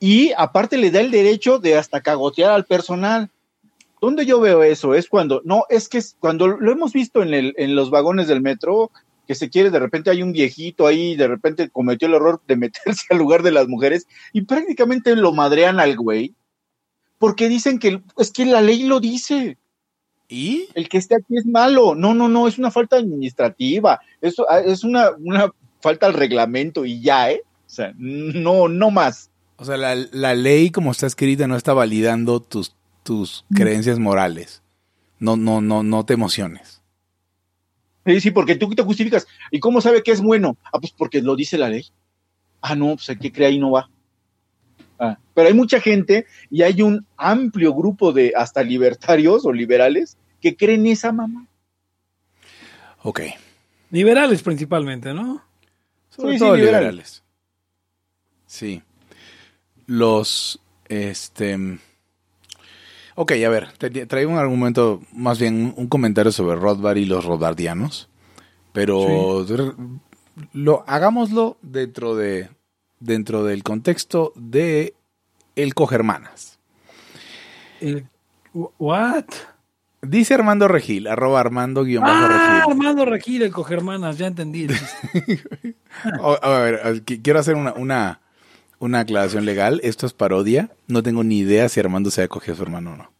[0.01, 3.31] Y aparte le da el derecho de hasta cagotear al personal.
[4.01, 4.95] ¿Dónde yo veo eso?
[4.95, 8.27] Es cuando, no, es que es cuando lo hemos visto en, el, en los vagones
[8.27, 8.91] del metro,
[9.33, 12.57] que se quiere, de repente hay un viejito ahí, de repente cometió el error de
[12.57, 16.35] meterse al lugar de las mujeres y prácticamente lo madrean al güey,
[17.18, 19.57] porque dicen que es que la ley lo dice
[20.28, 20.68] ¿Y?
[20.74, 21.95] el que esté aquí es malo.
[21.95, 24.01] No, no, no, es una falta administrativa.
[24.20, 27.43] Eso ah, es una, una falta al reglamento y ya, ¿eh?
[27.66, 29.30] O sea, no, no más.
[29.57, 34.62] O sea, la, la ley como está escrita no está validando tus, tus creencias morales.
[35.18, 36.82] No, no, no, no te emociones.
[38.05, 39.27] Sí, sí, porque tú te justificas.
[39.51, 40.57] ¿Y cómo sabe que es bueno?
[40.65, 41.87] Ah, pues porque lo dice la ley.
[42.61, 43.89] Ah, no, pues el que cree ahí no va.
[44.99, 50.17] Ah, pero hay mucha gente y hay un amplio grupo de hasta libertarios o liberales
[50.41, 51.47] que creen esa mamá.
[53.03, 53.21] Ok.
[53.91, 55.43] Liberales principalmente, ¿no?
[56.11, 56.81] Sobre Sí, sí, todo liberales.
[56.81, 57.25] liberales.
[58.47, 58.83] Sí.
[59.87, 61.79] Los, este...
[63.15, 67.25] Ok, a ver, te- traigo un argumento, más bien un- comentario sobre Rothbard y los
[67.25, 68.09] rodardianos,
[68.73, 69.45] pero
[70.55, 72.49] lo hagámoslo dentro de
[73.01, 74.95] dentro del contexto de
[75.57, 76.59] el cogermanas.
[77.81, 78.07] El-
[78.55, 79.25] ¿What?
[80.03, 82.73] Dice Armando Regil, arroba Armando guion Ah, Regil.
[82.73, 84.67] Armando Regil, el cogermanas, ya entendí.
[86.43, 88.21] a ver, quiero hacer una, una,
[88.83, 89.80] una aclaración legal.
[89.85, 90.70] Esto es parodia.
[90.89, 93.11] No tengo ni idea si Armando se ha cogido a su hermano o no.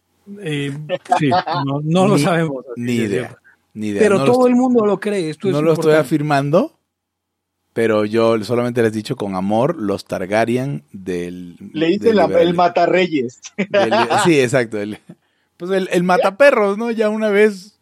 [0.41, 0.71] Eh,
[1.19, 2.65] sí, no, no lo Ni- sabemos.
[2.75, 3.37] Ni de idea.
[3.73, 4.01] Ni idea.
[4.01, 5.29] Pero no todo el mundo lo cree.
[5.29, 6.77] Esto no es lo estoy afirmando,
[7.73, 11.55] pero yo solamente les he dicho con amor los Targaryen del...
[11.73, 13.41] Le dice del la- liberal- el matarreyes.
[13.57, 13.93] del-
[14.25, 14.77] sí, exacto.
[14.79, 14.99] el-
[15.57, 16.91] pues el, el mataperros, ¿no?
[16.91, 17.79] Ya una vez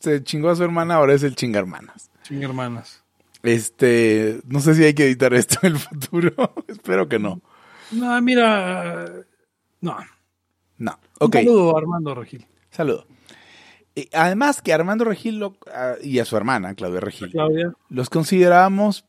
[0.00, 2.10] se chingó a su hermana, ahora es el chingarmanas.
[2.22, 3.03] Sin hermanas.
[3.44, 6.32] Este, no sé si hay que editar esto en el futuro.
[6.68, 7.40] Espero que no.
[7.92, 9.04] No, mira.
[9.80, 9.96] No.
[10.78, 10.98] No.
[11.20, 11.34] Un Ok.
[11.36, 12.46] saludo a Armando Regil.
[12.70, 13.06] Saludo.
[14.12, 17.72] Además que Armando Regil lo- ah, y a su hermana, Claudia Regil, Claudia.
[17.90, 19.04] los considerábamos,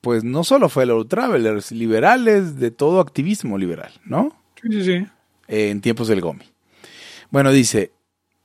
[0.00, 4.32] pues no solo fellow travelers, liberales de todo activismo liberal, ¿no?
[4.62, 5.06] Sí, sí, sí.
[5.48, 6.44] Eh, en tiempos del GOMI.
[7.30, 7.92] Bueno, dice,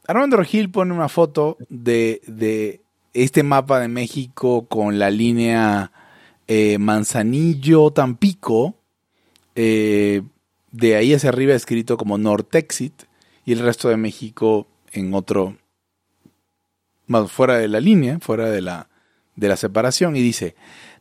[0.07, 2.81] Armando Regil pone una foto de, de
[3.15, 5.93] este mapa de México con la línea
[6.47, 8.75] eh, Manzanillo-Tampico,
[9.55, 10.21] eh,
[10.71, 13.03] de ahí hacia arriba escrito como Nortexit,
[13.45, 15.57] y el resto de México en otro,
[17.07, 18.89] más fuera de la línea, fuera de la,
[19.37, 20.55] de la separación, y dice,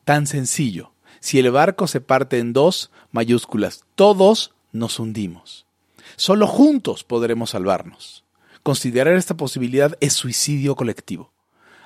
[0.05, 5.67] tan sencillo, si el barco se parte en dos mayúsculas, todos nos hundimos.
[6.15, 8.25] Solo juntos podremos salvarnos.
[8.63, 11.34] Considerar esta posibilidad es suicidio colectivo.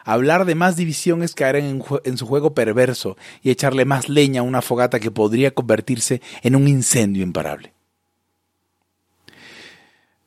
[0.08, 4.42] Hablar de más división es caer en, su juego perverso y echarle más leña a
[4.42, 7.74] una fogata que podría convertirse en un incendio imparable.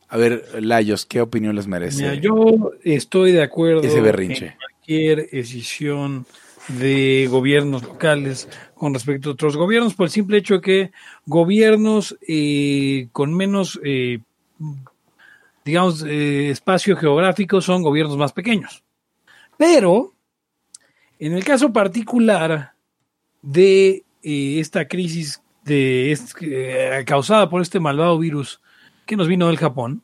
[0.07, 2.03] A ver, Layos, ¿qué opinión les merece?
[2.03, 4.45] Mira, yo estoy de acuerdo Ese berrinche.
[4.45, 6.27] en cualquier decisión
[6.67, 10.91] de gobiernos locales con respecto a otros gobiernos, por el simple hecho de que
[11.25, 14.19] gobiernos eh, con menos, eh,
[15.65, 18.83] digamos, eh, espacio geográfico son gobiernos más pequeños.
[19.61, 20.15] Pero,
[21.19, 22.73] en el caso particular
[23.43, 28.59] de eh, esta crisis de, eh, causada por este malvado virus
[29.05, 30.01] que nos vino del Japón,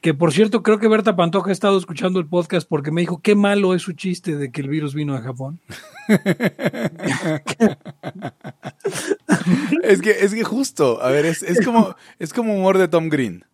[0.00, 3.22] que por cierto creo que Berta Pantoja ha estado escuchando el podcast porque me dijo
[3.22, 5.60] qué malo es su chiste de que el virus vino de Japón.
[9.82, 13.08] Es que, es que justo, a ver, es, es como, es como humor de Tom
[13.08, 13.44] Green.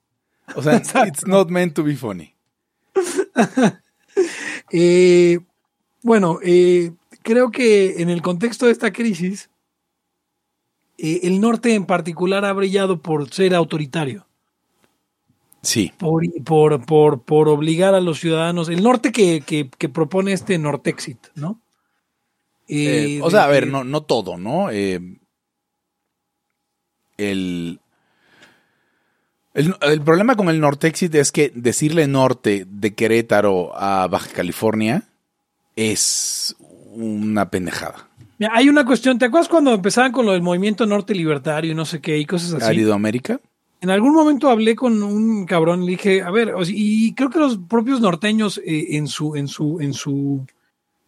[0.56, 2.34] O sea, it's not meant to be funny.
[4.76, 5.38] Eh,
[6.02, 6.90] bueno, eh,
[7.22, 9.48] creo que en el contexto de esta crisis,
[10.98, 14.26] eh, el norte en particular ha brillado por ser autoritario.
[15.62, 15.92] Sí.
[15.96, 20.58] por, por, por, por obligar a los ciudadanos, el norte que, que, que propone este
[20.58, 21.60] Nortexit, ¿no?
[23.22, 24.70] O sea, a ver, no, no todo, ¿no?
[24.70, 25.20] El,
[29.54, 35.04] el, el problema con el Nortexit es que decirle norte de Querétaro a Baja California
[35.76, 36.54] es
[36.92, 38.08] una pendejada.
[38.38, 41.74] Mira, hay una cuestión, ¿te acuerdas cuando empezaban con lo del movimiento norte libertario y
[41.74, 42.64] no sé qué y cosas así?
[42.64, 43.40] Aridoamérica.
[43.80, 47.58] En algún momento hablé con un cabrón y dije, a ver, y creo que los
[47.68, 50.46] propios norteños eh, en su, en su, en su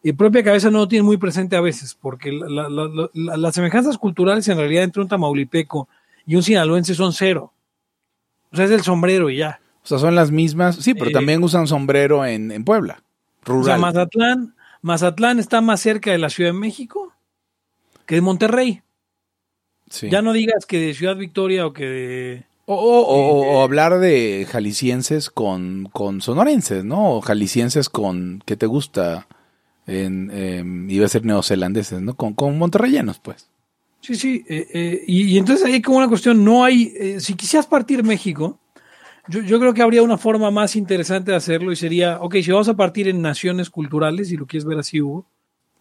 [0.05, 3.37] eh, propia cabeza no lo tienen muy presente a veces, porque la- la- la- la-
[3.37, 5.89] las semejanzas culturales en realidad entre un tamaulipeco
[6.27, 7.53] y un sinaloense son cero.
[8.53, 9.61] O sea, es el sombrero y ya.
[9.83, 10.77] O sea, son las mismas.
[10.77, 13.03] Sí, pero Eh, también usan sombrero en, en Puebla.
[13.43, 13.81] O sea, Rural.
[13.81, 17.13] Mazatlán, Mazatlán está más cerca de la Ciudad de México
[18.07, 18.83] que de Monterrey.
[19.89, 20.09] Sí.
[20.11, 22.45] Ya no digas que de Ciudad Victoria o que de...
[22.69, 27.13] O, o- o- o hablar de jaliscienses con, con sonorenses, ¿no?
[27.17, 29.29] O jaliscienses con, ¿qué te gusta?
[29.87, 32.15] En, em, iba a ser neozelandeses, ¿no?
[32.17, 33.49] Con, con monterreyanos, pues.
[34.01, 34.45] Sí, sí.
[34.49, 36.93] eh, eh, y, y entonces ahí hay como una cuestión, no hay...
[36.97, 38.59] eh, si quisieras partir México,
[39.29, 42.53] yo, yo creo que habría una forma más interesante de hacerlo y sería, ok, si
[42.53, 45.27] vamos a partir en naciones culturales, si lo quieres ver así, Hugo,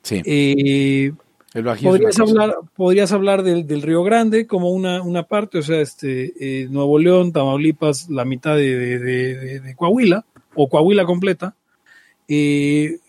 [0.02, 0.22] Sí.
[0.26, 1.12] eh,
[1.54, 5.80] el podrías hablar, podrías hablar del, del Río Grande como una, una parte, o sea,
[5.82, 11.56] este eh, Nuevo León, Tamaulipas, la mitad de- de- de Coahuila, o Coahuila completa.
[12.28, 13.00] Eh,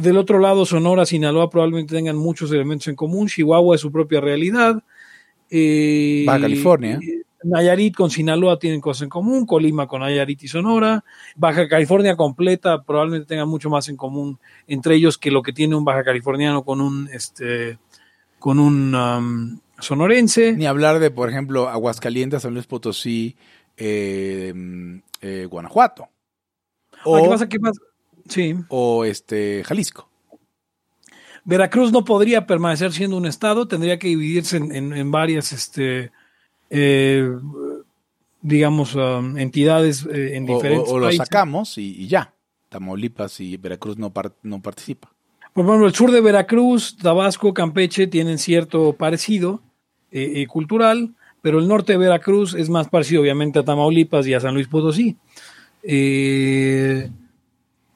[0.00, 3.28] del otro lado, Sonora, Sinaloa probablemente tengan muchos elementos en común.
[3.28, 4.82] Chihuahua es su propia realidad.
[5.50, 7.00] Eh, Baja California.
[7.44, 11.04] Nayarit con Sinaloa tienen cosas en común, Colima con Nayarit y Sonora,
[11.36, 15.76] Baja California completa probablemente tenga mucho más en común entre ellos que lo que tiene
[15.76, 17.78] un baja californiano con un este
[18.40, 20.52] con un um, sonorense.
[20.52, 23.36] Ni hablar de, por ejemplo, Aguascalientes, San Luis Potosí,
[23.76, 26.08] eh, em, eh, Guanajuato.
[27.04, 27.48] Ah, ¿Qué pasa?
[27.48, 27.80] ¿Qué pasa?
[28.28, 28.54] Sí.
[28.68, 30.08] o este, Jalisco.
[31.44, 36.10] Veracruz no podría permanecer siendo un estado, tendría que dividirse en, en- en varias, este,
[36.68, 37.26] eh,
[38.42, 42.34] digamos, um, entidades eh, en O, diferentes o- o lo sacamos y, y ya.
[42.68, 45.10] Tamaulipas y Veracruz no, par- no participa.
[45.54, 49.62] Por ejemplo, el sur de Veracruz, Tabasco, Campeche tienen cierto parecido
[50.12, 54.34] eh, eh, cultural, pero el norte de Veracruz es más parecido, obviamente, a Tamaulipas y
[54.34, 55.16] a San Luis Potosí.
[55.82, 57.10] Eh,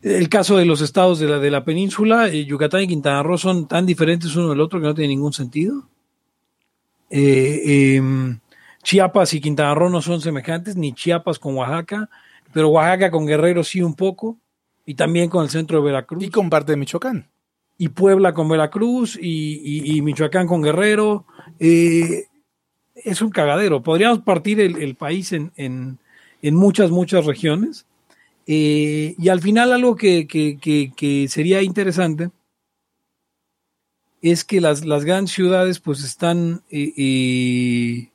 [0.02, 3.38] El caso de los estados de la, de la península, eh, Yucatán y Quintana Roo
[3.38, 5.88] son tan diferentes uno del otro que no tiene ningún sentido.
[7.10, 8.40] Eh, em,
[8.82, 12.08] Chiapas y Quintana Roo no son semejantes, ni Chiapas con Oaxaca,
[12.52, 14.38] pero Oaxaca con Guerrero sí un poco,
[14.84, 16.24] y también con el centro de Veracruz.
[16.24, 17.28] Y con parte de Michoacán.
[17.78, 21.26] Y Puebla con Veracruz, y, y- y Michoacán con Guerrero.
[21.60, 22.24] Eh,
[22.96, 23.82] es un cagadero.
[23.82, 25.98] Podríamos partir el, el país en, en-
[26.42, 27.86] en muchas, muchas regiones.
[28.46, 32.30] Eh, y al final algo que, que- que- que sería interesante
[34.20, 36.62] es que las, las grandes ciudades pues están...
[36.70, 38.10] eh, eh,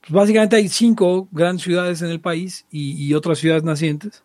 [0.00, 4.22] pues, básicamente hay cinco grandes ciudades en el país y, y otras ciudades nacientes,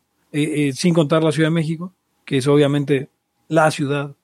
[0.74, 1.94] sin contar la Ciudad de México,
[2.26, 3.10] que es obviamente
[3.50, 4.16] la ciudad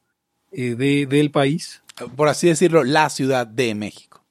[0.51, 1.81] de- del país.
[2.15, 4.23] Por así decirlo, la Ciudad de México.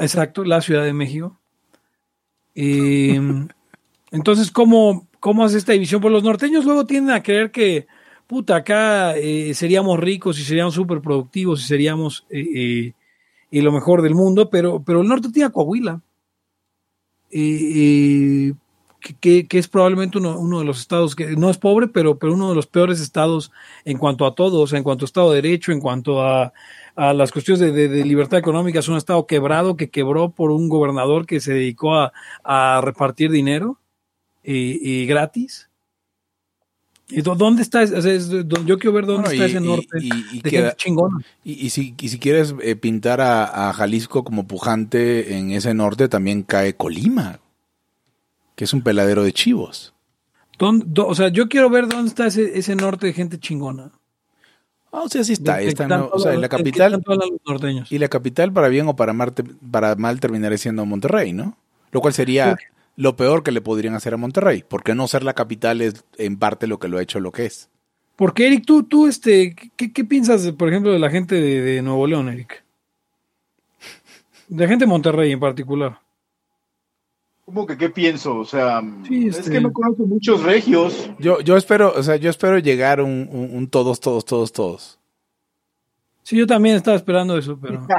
[0.00, 1.38] Exacto, la Ciudad de México.
[4.10, 6.00] Entonces, ¿cómo, ¿cómo hace esta división?
[6.00, 7.86] Pues los norteños luego tienden a creer que,
[8.26, 12.92] puta, acá eh, seríamos ricos y seríamos súper productivos y seríamos eh,
[13.50, 16.00] eh, lo mejor del mundo, pero, pero el norte tiene a Coahuila,
[19.20, 22.34] que, que- es probablemente uno, uno de los estados que no es pobre, pero, pero
[22.34, 23.52] uno de los peores estados
[23.84, 26.52] en cuanto a todo, o sea, en cuanto a Estado de Derecho, en cuanto a,
[26.96, 30.50] a las cuestiones de, de- de libertad económica, es un estado quebrado que quebró por
[30.50, 32.12] un gobernador que se dedicó a,
[32.44, 33.78] a repartir dinero
[34.50, 35.68] eh, eh, gratis.
[37.10, 37.82] ¿Y dó- ¿Dónde está?
[37.82, 40.36] ese- o sea, es- yo quiero ver dónde Bueno, está y- ese y- norte y-
[40.38, 41.18] y de queda- gente chingona.
[41.42, 45.72] Y, y si, y si quieres eh, pintar a, a Jalisco como pujante en ese
[45.72, 47.40] norte, también cae Colima,
[48.56, 49.94] que es un peladero de chivos.
[50.58, 53.90] ¿Dónde- dó- o sea, yo quiero ver dónde está ese, ese norte de gente chingona.
[54.92, 55.60] Ah, o sea, sí está.
[55.62, 56.04] Está.
[56.06, 57.02] O sea, en la capital.
[57.90, 61.56] Y la capital, para bien o para, Marte, para mal, terminaría siendo Monterrey, ¿no?
[61.90, 62.56] Lo cual sería.
[62.98, 64.64] Lo peor que le podrían hacer a Monterrey.
[64.68, 67.46] Porque no ser la capital es en parte lo que lo ha hecho lo que
[67.46, 67.70] es.
[68.16, 71.82] Porque, Eric, tú, tú, este, ¿qué, qué piensas, por ejemplo, de la gente de, de
[71.82, 72.64] Nuevo León, Eric?
[74.48, 76.00] De la gente de Monterrey en particular.
[77.44, 78.36] ¿Cómo que qué pienso?
[78.36, 81.08] O sea, Sí, es este- que no conozco muchos regios.
[81.20, 84.52] Yo, yo espero, o sea, yo espero llegar a un, un- un todos, todos, todos,
[84.52, 84.98] todos.
[86.24, 87.86] Sí, yo también estaba esperando eso, pero...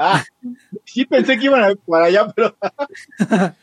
[0.00, 0.22] Ah,
[0.84, 2.54] sí pensé que iban a- para allá, pero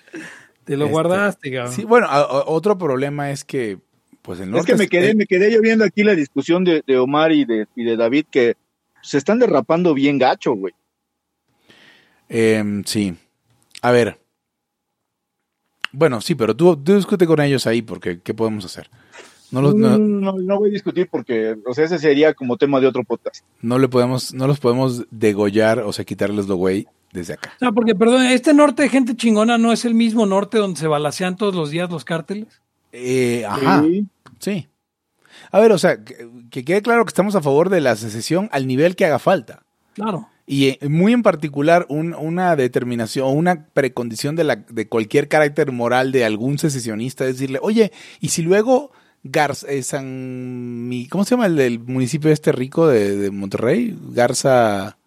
[0.65, 1.73] Te lo Este, guardaste, cabrón.
[1.73, 3.77] Sí, bueno, a- a- otro problema es que,
[4.21, 6.83] pues el es que me quedé, eh, me quedé yo viendo aquí la discusión de,
[6.85, 8.55] de Omar y de, y de David que
[9.01, 10.73] se están derrapando bien gacho, güey.
[12.29, 13.15] Em, sí.
[13.81, 14.19] A ver.
[15.91, 18.89] Bueno, sí, pero tú, tú discute con ellos ahí, porque ¿qué podemos hacer?
[19.51, 22.33] No, los- No, no, no, no, no voy a discutir porque, o sea, ese sería
[22.33, 23.45] como tema de otro podcast.
[23.61, 27.53] no le podemos, no los podemos degollar, o sea, quitarles lo güey desde acá.
[27.61, 30.87] No, porque, perdón, este norte de gente chingona no es el mismo norte donde se
[30.87, 32.61] balacean todos los días los cárteles.
[32.91, 34.05] Eh, ajá, Sí.
[34.39, 34.67] sí.
[35.51, 38.49] A ver, o sea, que, que quede claro que estamos a favor de la secesión
[38.51, 39.63] al nivel que haga falta.
[39.93, 40.27] Claro.
[40.47, 45.71] Y eh, muy en particular un- una determinación, una precondición de, la, de cualquier carácter
[45.71, 48.91] moral de algún secesionista, es decirle, oye, y si luego
[49.23, 53.97] Garza, eh, San, Mi- ¿cómo se llama el del municipio este rico de, de Monterrey?
[54.11, 54.97] Garza,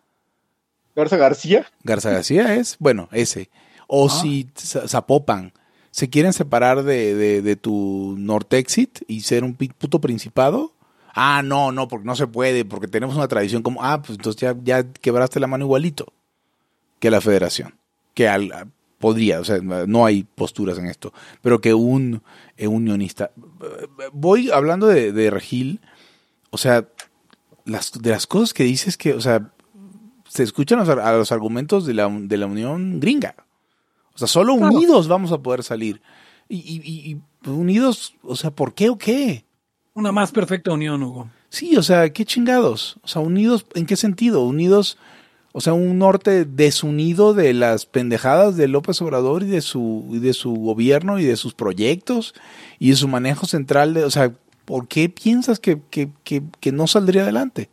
[0.98, 1.66] Garza García.
[1.84, 3.48] Garza García es, bueno, ese.
[3.86, 4.10] O Ah.
[4.10, 5.52] si Za- Zapopan
[5.90, 10.72] se quieren separar de, de, de tu Nortexit y ser un puto principado.
[11.14, 14.40] Ah, no, no, porque no se puede, porque tenemos una tradición como, ah, pues entonces
[14.40, 16.06] ya, ya quebraste la mano igualito
[17.00, 17.74] que la federación,
[18.14, 18.52] que al,
[18.98, 22.22] podría, o sea, no hay posturas en esto, pero que un
[22.56, 23.30] eh, unionista.
[24.12, 25.80] Voy hablando de, de Regil,
[26.50, 26.86] o sea,
[27.64, 29.50] las, de las cosas que dices que, o sea,
[30.38, 33.34] se escuchan los, a los argumentos de la, de la Unión Gringa.
[34.14, 34.72] O sea, solo Claro.
[34.74, 36.00] unidos vamos a poder salir.
[36.48, 37.10] Y, y- y-
[37.46, 39.44] y unidos, o sea, ¿por qué o qué?
[39.94, 41.28] Una más perfecta unión, Hugo.
[41.50, 42.98] Sí, o sea, qué chingados.
[43.02, 44.44] O sea, unidos, ¿en qué sentido?
[44.44, 44.96] Unidos,
[45.52, 50.18] o sea, un norte desunido de las pendejadas de López Obrador y de su, y
[50.20, 52.34] de su gobierno y de sus proyectos
[52.78, 54.32] y de su manejo central de, o sea,
[54.64, 57.70] ¿por qué piensas que, que, que, que no saldría adelante?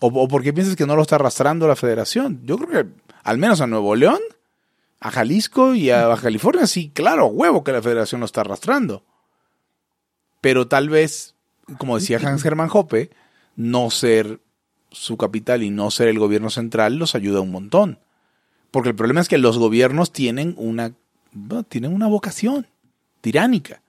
[0.00, 2.40] ¿O, o por qué piensas que no lo está arrastrando la federación?
[2.44, 2.90] Yo creo que
[3.24, 4.20] al menos a Nuevo León,
[5.00, 9.04] a Jalisco y a Baja California, sí, claro, huevo que la federación lo está arrastrando.
[10.40, 11.34] Pero tal vez,
[11.78, 13.10] como decía Hans Hermann Hoppe,
[13.56, 14.40] no ser
[14.90, 17.98] su capital y no ser el gobierno central los ayuda un montón.
[18.70, 20.92] Porque el problema es que los gobiernos tienen una,
[21.32, 22.66] bueno, tienen una vocación
[23.20, 23.82] tiránica.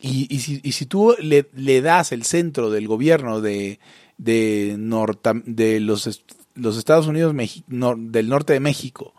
[0.00, 3.78] Y, y si, y si tú le, le das el centro del gobierno de,
[4.24, 6.22] de, Norta- de los,
[6.54, 9.14] los Estados Unidos nor- del norte de México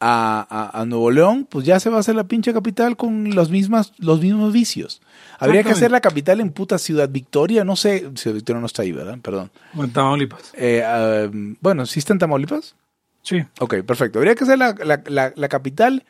[0.00, 3.48] a, a, Nuevo León, pues ya se va a hacer la pinche capital con los,
[3.50, 5.00] mismas, los mismos vicios.
[5.38, 8.82] Habría que hacer la capital en puta Ciudad Victoria, no sé, Ciudad Victoria no está
[8.82, 9.18] ahí, ¿verdad?
[9.22, 9.50] Perdón.
[9.74, 10.52] En Tamaulipas.
[10.54, 11.30] Eh,
[11.60, 12.74] bueno, ¿sí está en Tamaulipas?
[13.22, 13.42] Sí.
[13.60, 14.18] Ok, perfecto.
[14.18, 14.74] Habría que hacer la,
[15.06, 16.04] la, la, capital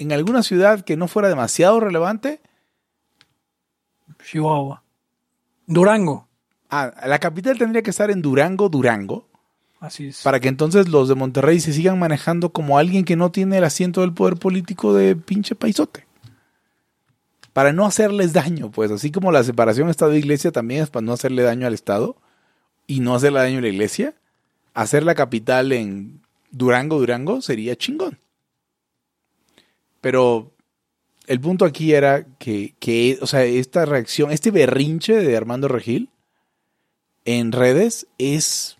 [0.00, 2.40] en alguna ciudad que no fuera demasiado relevante.
[4.24, 4.82] Chihuahua.
[5.66, 6.25] Durango.
[6.70, 9.26] Ah, la capital tendría que estar en Durango, Durango.
[9.80, 10.22] Así es.
[10.22, 13.64] Para que entonces los de Monterrey se sigan manejando como alguien que no tiene el
[13.64, 16.06] asiento del poder político de pinche paisote.
[17.52, 21.42] Para no hacerles daño, pues así como la separación Estado-Iglesia también es para no hacerle
[21.42, 22.16] daño al Estado
[22.86, 24.14] y no hacerle daño a la Iglesia.
[24.74, 28.18] Hacer la capital en Durango, Durango sería chingón.
[30.00, 30.52] Pero
[31.26, 36.10] el punto aquí era que, que, o sea, esta reacción, este berrinche de Armando Regil
[37.26, 38.76] en redes es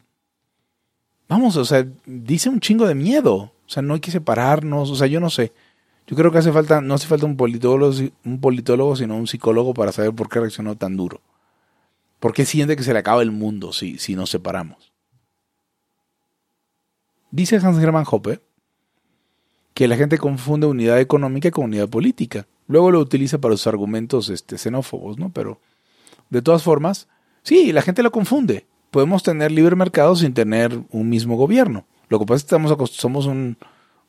[1.28, 3.34] vamos, o sea, dice un chingo de miedo.
[3.34, 4.90] O sea, no hay que separarnos.
[4.90, 5.52] O sea, yo no sé.
[6.06, 7.92] Yo creo que hace falta, no hace falta un politólogo,
[8.24, 11.20] un politólogo, sino un psicólogo para saber por qué reaccionó tan duro.
[12.20, 14.92] ¿Por qué siente que se le acaba el mundo si, si nos separamos?
[17.32, 18.40] Dice Hans Hermann Hoppe
[19.74, 22.46] que la gente confunde unidad económica con unidad política.
[22.66, 25.30] Luego lo utiliza para sus argumentos este, xenófobos, ¿no?
[25.32, 25.60] Pero,
[26.30, 27.08] de todas formas,
[27.46, 28.66] sí, la gente lo confunde
[28.96, 31.86] podemos tener libre mercado sin tener un mismo gobierno.
[32.08, 33.58] Lo que pasa es que estamos somos un,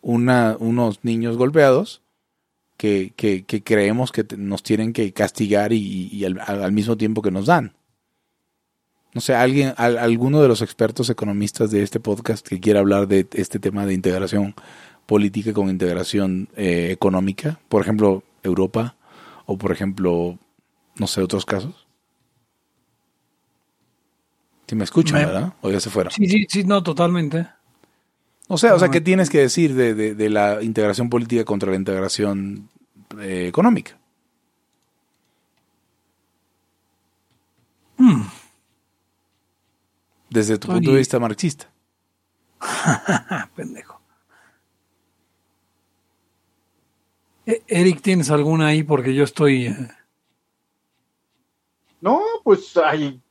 [0.02, 2.02] unos niños golpeados
[2.78, 7.74] que, que, creemos que nos tienen que castigar y, al, mismo tiempo que nos dan.
[9.14, 13.28] No sé, alguien, alguno de los expertos economistas de este podcast que quiera hablar de
[13.34, 14.56] este tema de integración
[15.06, 18.96] política con integración eh, económica, por ejemplo, Europa,
[19.46, 20.38] o por ejemplo,
[20.96, 21.87] no sé, otros casos.
[24.68, 25.54] Si me escuchan, ¿verdad?
[25.62, 26.12] O ya se fueron.
[26.12, 27.48] Sí, sí, sí, no, totalmente.
[28.50, 32.70] O sea, o sea, ¿qué tienes que decir de, la integración política contra la integración
[33.20, 33.98] eh, económica?
[37.98, 38.24] Hmm.
[40.30, 41.70] Desde tu punto de vista marxista.
[43.56, 44.02] Pendejo.
[47.46, 48.84] E, Eric, ¿tienes alguna ahí?
[48.84, 49.68] Porque yo estoy...
[49.68, 49.88] Eh,
[52.02, 53.22] no, pues hay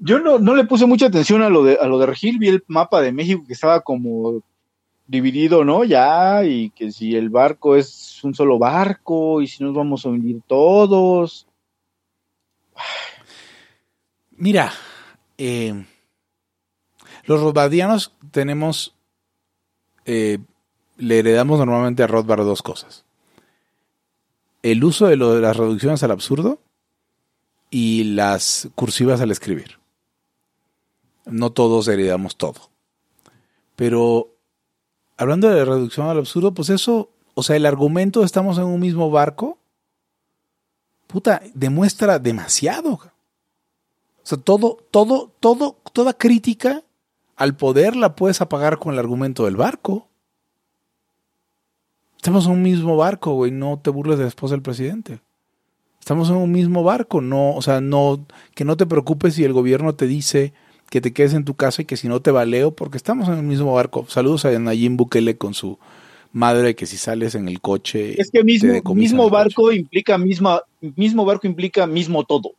[0.00, 2.48] yo no, no, le puse mucha atención a lo de a lo de Regil, vi
[2.48, 4.42] el mapa de México que estaba como
[5.06, 5.84] dividido, ¿no?
[5.84, 10.08] Ya, y que si el barco es un solo barco, y si nos vamos a
[10.08, 11.46] hundir todos.
[14.32, 14.72] Mira,
[15.38, 15.84] eh,
[17.24, 18.94] los rodbadianos tenemos,
[20.04, 20.38] eh,
[20.96, 23.04] le heredamos normalmente a Rothbard dos cosas.
[24.62, 26.60] El uso de, lo de las reducciones al absurdo
[27.70, 29.78] y las cursivas al escribir.
[31.24, 32.70] No todos heredamos todo.
[33.74, 34.34] Pero
[35.16, 38.80] hablando de reducción al absurdo, pues eso, o sea, el argumento de estamos en un
[38.80, 39.58] mismo barco,
[41.06, 42.94] puta, demuestra demasiado.
[42.94, 43.00] O
[44.22, 46.82] sea, todo, todo, todo, toda crítica
[47.36, 50.08] al poder la puedes apagar con el argumento del barco.
[52.16, 55.20] Estamos en un mismo barco, güey, no te burles de la esposa del presidente.
[56.06, 59.52] Estamos en un mismo barco, no, o sea, no, que no te preocupes si el
[59.52, 60.52] gobierno te dice
[60.88, 63.34] que te quedes en tu casa y que si no te valeo, porque estamos en
[63.34, 64.06] el mismo barco.
[64.08, 65.80] Saludos a Nayim Bukele con su
[66.30, 68.20] madre que si sales en el coche.
[68.20, 72.52] Es que mismo, mismo barco implica misma, mismo barco implica mismo todo.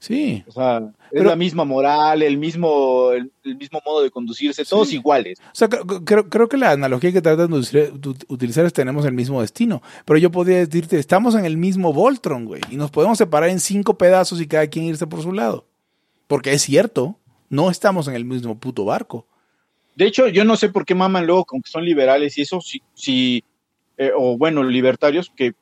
[0.00, 0.42] Sí.
[0.48, 5.38] O sea, es la misma moral, el mismo, el, mismo modo de conducirse, todos iguales.
[5.38, 9.42] O sea, creo, creo, que la analogía que tratan de utilizar es tenemos el mismo
[9.42, 9.82] destino.
[10.06, 13.60] Pero yo podría decirte, estamos en el mismo Voltron, güey, y nos podemos separar en
[13.60, 15.66] cinco pedazos y cada quien irse por su lado.
[16.26, 17.18] Porque es cierto,
[17.50, 19.26] no estamos en el mismo puto barco.
[19.96, 22.62] De hecho, yo no sé por qué maman luego con que son liberales y eso,
[22.62, 23.44] si, si
[23.98, 25.52] eh, o bueno, libertarios, que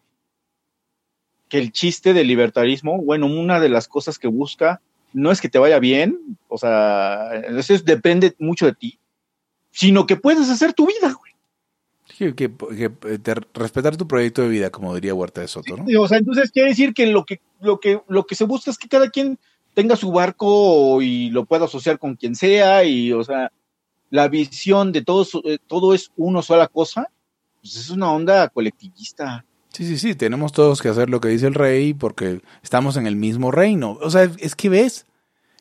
[1.49, 4.81] que el chiste del libertarismo, bueno, una de las cosas que busca
[5.13, 8.99] no es que te vaya bien, o sea, eso depende mucho de ti,
[9.71, 11.33] sino que puedes hacer tu vida, güey.
[12.17, 12.51] Sí, que,
[13.55, 15.85] respetar tu proyecto de vida, como diría Huerta de Soto, ¿no?
[16.01, 18.79] o sea, entonces quiere decir que lo que, lo que lo que se busca es
[18.79, 19.39] que cada quien
[19.75, 23.53] tenga su barco y lo pueda asociar con quien sea y, o sea,
[24.11, 27.11] la visión de todo, eh, todo es una sola cosa,
[27.61, 29.45] pues es una onda colectivista.
[29.73, 33.07] Sí, sí, sí, tenemos todos que hacer lo que dice el rey porque estamos en
[33.07, 33.99] el mismo reino.
[34.01, 35.07] O sea, es que ves,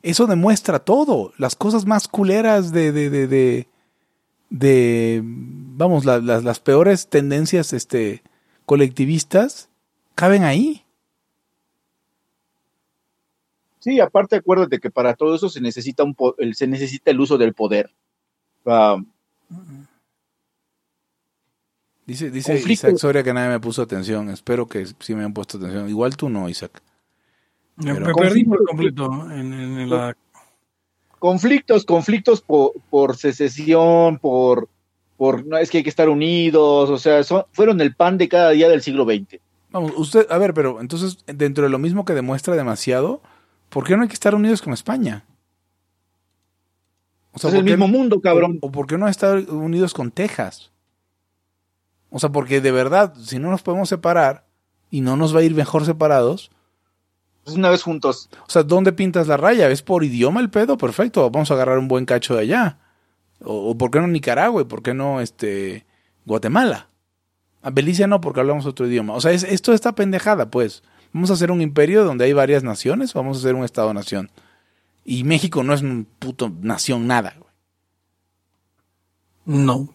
[0.02, 1.34] eso demuestra todo.
[1.38, 3.68] Las cosas más culeras de, de, de, de,
[4.50, 8.24] de vamos, las peores tendencias este,
[8.66, 9.70] colectivistas
[10.16, 10.84] caben ahí.
[13.80, 16.16] Sí, aparte acuérdate que para todo eso se necesita un
[16.54, 17.92] se necesita el uso del poder.
[22.08, 22.88] Dice, dice Conflicto.
[22.88, 24.30] Isaac Soria que nadie me puso atención.
[24.30, 25.88] Espero que sí me hayan puesto atención.
[25.90, 26.82] Igual tú no, Isaac.
[27.76, 30.16] Me, Pero- me perdí por completo en, en la...
[31.20, 34.70] conflictos, conflictos por, por secesión, por,
[35.18, 38.30] por no es que hay que estar unidos, o sea, son, fueron el pan de
[38.30, 39.40] cada día del siglo XX.
[39.70, 43.22] Vamos, usted, a ver, pero entonces, dentro de lo mismo que demuestra demasiado,
[43.70, 45.26] ¿por qué no hay que estar unidos con España?
[47.34, 48.60] O es el ¿por qué mismo no- mundo, cabrón.
[48.62, 50.72] O, o por qué no estar unidos con Texas?
[52.10, 54.46] O sea, porque de verdad, si no nos podemos separar
[54.90, 56.50] y no nos va a ir mejor separados,
[57.44, 58.30] Pues una vez juntos.
[58.46, 59.70] o sea, ¿dónde pintas la raya?
[59.70, 60.78] ¿Es por idioma el pedo?
[60.78, 62.80] Perfecto, vamos a agarrar un buen cacho de allá.
[63.44, 64.62] O, o ¿por qué no Nicaragua?
[64.62, 65.86] ¿Y por qué no este
[66.26, 66.90] Guatemala?
[67.62, 69.14] A Belice no, porque hablamos otro idioma.
[69.14, 70.84] O sea, es, esto está pendejada, pues.
[71.14, 74.30] Vamos a hacer un imperio donde hay varias naciones, o vamos a hacer un Estado-nación.
[75.04, 77.52] Y México no es un puto nación nada, güey.
[79.46, 79.90] No.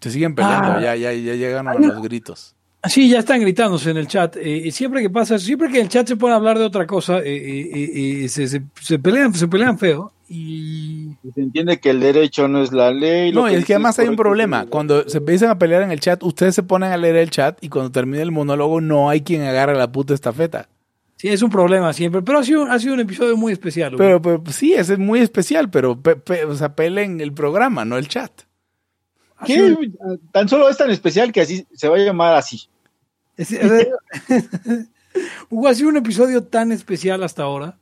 [0.00, 0.80] Se siguen peleando, Ah.
[0.80, 2.54] ya, ya, ya llegan a los gritos.
[2.88, 4.36] Sí, ya están gritándose en el chat.
[4.36, 6.86] Eh, y siempre que pasa, siempre que el chat se pone a hablar de otra
[6.86, 10.12] cosa, eh, eh, eh, eh, se, se- se pelean, se pelean feo.
[10.30, 13.32] Y Se entiende que el derecho no es la ley.
[13.32, 14.64] No, y es que además hay un problema.
[14.66, 17.58] Cuando se empiezan a pelear en el chat, ustedes se ponen a leer el chat
[17.62, 20.68] y cuando termina el monólogo no hay quien agarre la puta estafeta.
[21.16, 22.22] sí, es un problema siempre.
[22.22, 23.92] Pero ha sido, ha sido un episodio muy especial.
[23.98, 27.34] Pero, pero, pues, sí, ese es muy especial, pero pe- pe- o sea, peleen el
[27.34, 28.30] programa, no el chat.
[29.46, 29.76] ¿Qué?
[30.32, 32.68] Tan solo es tan especial que así se va a llamar así.
[33.36, 33.88] es- es-
[35.50, 37.78] Hugo, ha sido un episodio tan especial hasta ahora.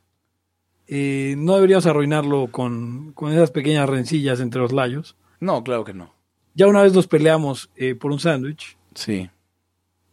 [0.87, 5.15] Eh, no deberíamos arruinarlo con, con esas pequeñas rencillas entre los layos.
[5.39, 6.11] No, claro que no.
[6.55, 8.75] Ya una vez nos peleamos eh, por un sándwich.
[8.95, 9.29] Sí,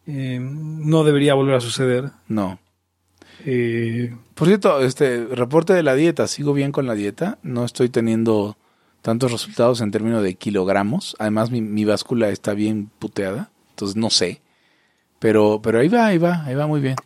[0.07, 2.11] Eh, no debería volver a suceder.
[2.29, 2.59] no.
[3.45, 7.89] Eh, Por cierto, este reporte de la dieta, sigo bien con la dieta, no estoy
[7.89, 8.57] teniendo
[9.03, 14.11] tantos resultados en términos de kilogramos, además mi, mi báscula está bien puteada, entonces no
[14.11, 14.41] sé,
[15.19, 16.97] pero, pero ahí va, ahí va, ahí va muy bien.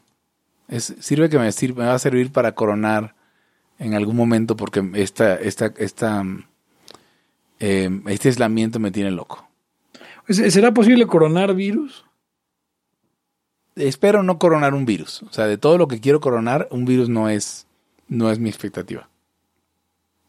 [0.68, 3.14] Es, sirve que me, va a servir para coronar
[3.78, 6.24] en algún momento porque esta, esta, esta,
[7.58, 9.48] eh, este aislamiento me tiene loco.
[10.28, 12.04] ¿Será posible coronar virus?
[13.74, 17.08] Espero no coronar un virus, o sea, de todo lo que quiero coronar, un virus
[17.08, 17.66] no es,
[18.08, 19.09] no es mi expectativa.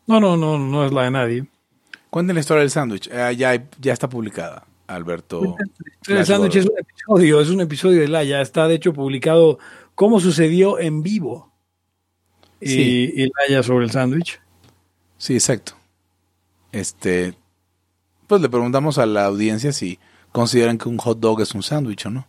[0.07, 1.45] No, no, no, no es la de nadie.
[2.09, 3.09] Cuenten la historia del sándwich.
[3.11, 5.55] Eh, ya, ya está publicada, Alberto.
[6.07, 9.59] El sándwich es un episodio, es un episodio de la ya está de hecho publicado
[9.95, 11.51] cómo sucedió en vivo.
[12.61, 13.11] Sí.
[13.15, 14.39] Y, y Laia sobre el sándwich.
[15.17, 15.73] Sí, exacto.
[16.71, 17.33] Este,
[18.27, 19.99] pues le preguntamos a la audiencia si
[20.31, 22.27] consideran que un hot dog es un sándwich o no.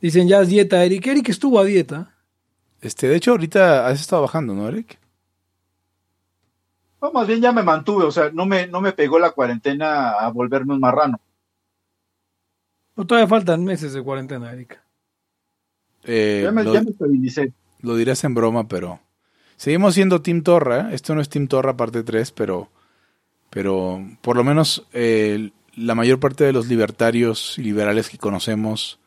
[0.00, 1.06] Dicen ya es dieta, Eric.
[1.06, 2.14] Eric estuvo a dieta.
[2.80, 4.98] Este, de hecho, ahorita has estado bajando, ¿no, Eric?
[7.06, 10.10] No, más bien ya me mantuve, o sea, no me, no me pegó la cuarentena
[10.10, 11.20] a volverme un marrano.
[12.96, 14.80] No, todavía faltan meses de cuarentena, Eric.
[16.02, 17.52] Eh, Ya me, lo, ya me estabilicé.
[17.82, 18.98] lo dirás en broma, pero
[19.56, 20.90] seguimos siendo Team Torra.
[20.90, 20.94] ¿eh?
[20.96, 22.70] Esto no es Team Torra parte 3, pero,
[23.50, 28.98] pero por lo menos eh, la mayor parte de los libertarios y liberales que conocemos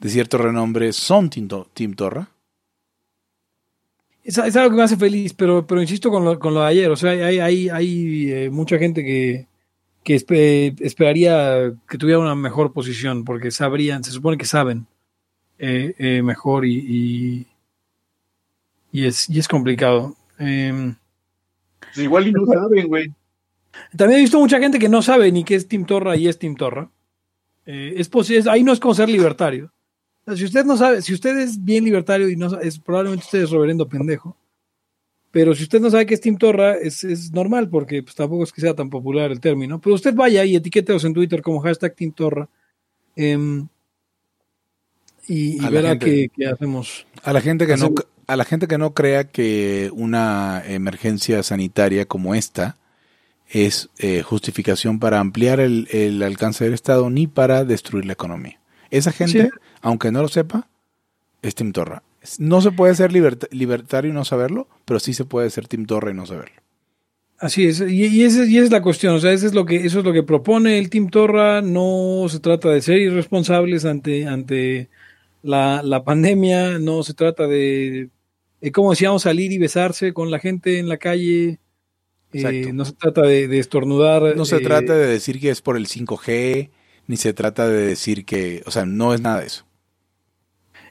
[0.00, 2.28] de cierto renombre son Team, To- Team Torra.
[4.28, 6.66] Es, es algo que me hace feliz, pero, pero insisto con lo, con lo de
[6.66, 6.90] ayer.
[6.90, 9.46] O sea, hay, hay, hay eh, mucha gente que,
[10.04, 14.86] que espe- esperaría que tuviera una mejor posición, porque sabrían, se supone que saben
[15.58, 17.46] eh, eh, mejor y, y,
[18.92, 20.14] y es, y es complicado.
[20.36, 23.12] Pues igual y no saben, güey.
[23.96, 26.38] también he visto mucha gente que no sabe ni qué es Team Torra y es
[26.38, 26.90] Team Torra.
[27.64, 29.72] Es- ahí no es como ser libertario.
[30.36, 33.50] Si usted no sabe, si usted es bien libertario y no es probablemente usted es
[33.50, 34.36] reverendo pendejo.
[35.30, 38.44] Pero si usted no sabe qué es Team Torra, es, es normal porque pues, tampoco
[38.44, 39.80] es que sea tan popular el término.
[39.80, 42.48] Pero usted vaya y etiquéteos en Twitter como hashtag Team Torra.
[43.14, 43.68] em,
[45.26, 47.06] y, verá que, que hacemos.
[47.22, 47.94] A la gente que no
[48.28, 52.76] a la gente que no crea que una emergencia sanitaria como esta
[53.48, 58.60] es eh, justificación para ampliar el, el alcance del Estado ni para destruir la economía.
[58.90, 59.48] Esa gente, Sí.
[59.82, 60.68] aunque no lo sepa,
[61.42, 62.02] es Tim Torra.
[62.38, 65.86] No se puede ser liberta- libertario y no saberlo, pero sí se puede ser Tim
[65.86, 66.56] Torra y no saberlo.
[67.38, 69.64] Así es, y, y esa, y esa es la cuestión, o sea, eso es lo
[69.64, 73.84] que, eso es lo que propone el Team Torra, no se trata de ser irresponsables
[73.84, 74.88] ante, ante
[75.44, 78.08] la, la pandemia, no se trata de,
[78.60, 81.58] de, como decíamos, salir y besarse con la gente en la calle, eh,
[82.32, 82.72] Exacto.
[82.72, 84.36] no se trata de, de estornudar.
[84.36, 86.70] No se eh, trata de decir que es por el 5G,
[87.08, 89.64] ni se trata de decir que, o sea, no es nada de eso.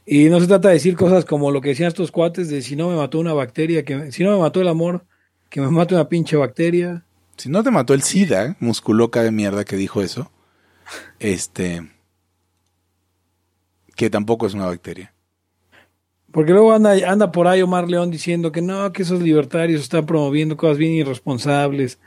[0.05, 2.75] Y no se trata de decir cosas como lo que decían estos cuates de si
[2.75, 5.05] no me mató una bacteria, que si no me mató el amor,
[5.49, 7.05] que me mate una pinche bacteria.
[7.37, 10.31] Si no te mató el SIDA, musculoca de mierda que dijo eso,
[11.19, 11.87] este,
[13.95, 15.13] que tampoco es una bacteria.
[16.31, 20.05] Porque luego anda, anda por ahí Omar León diciendo que no, que esos libertarios están
[20.05, 21.99] promoviendo cosas bien irresponsables.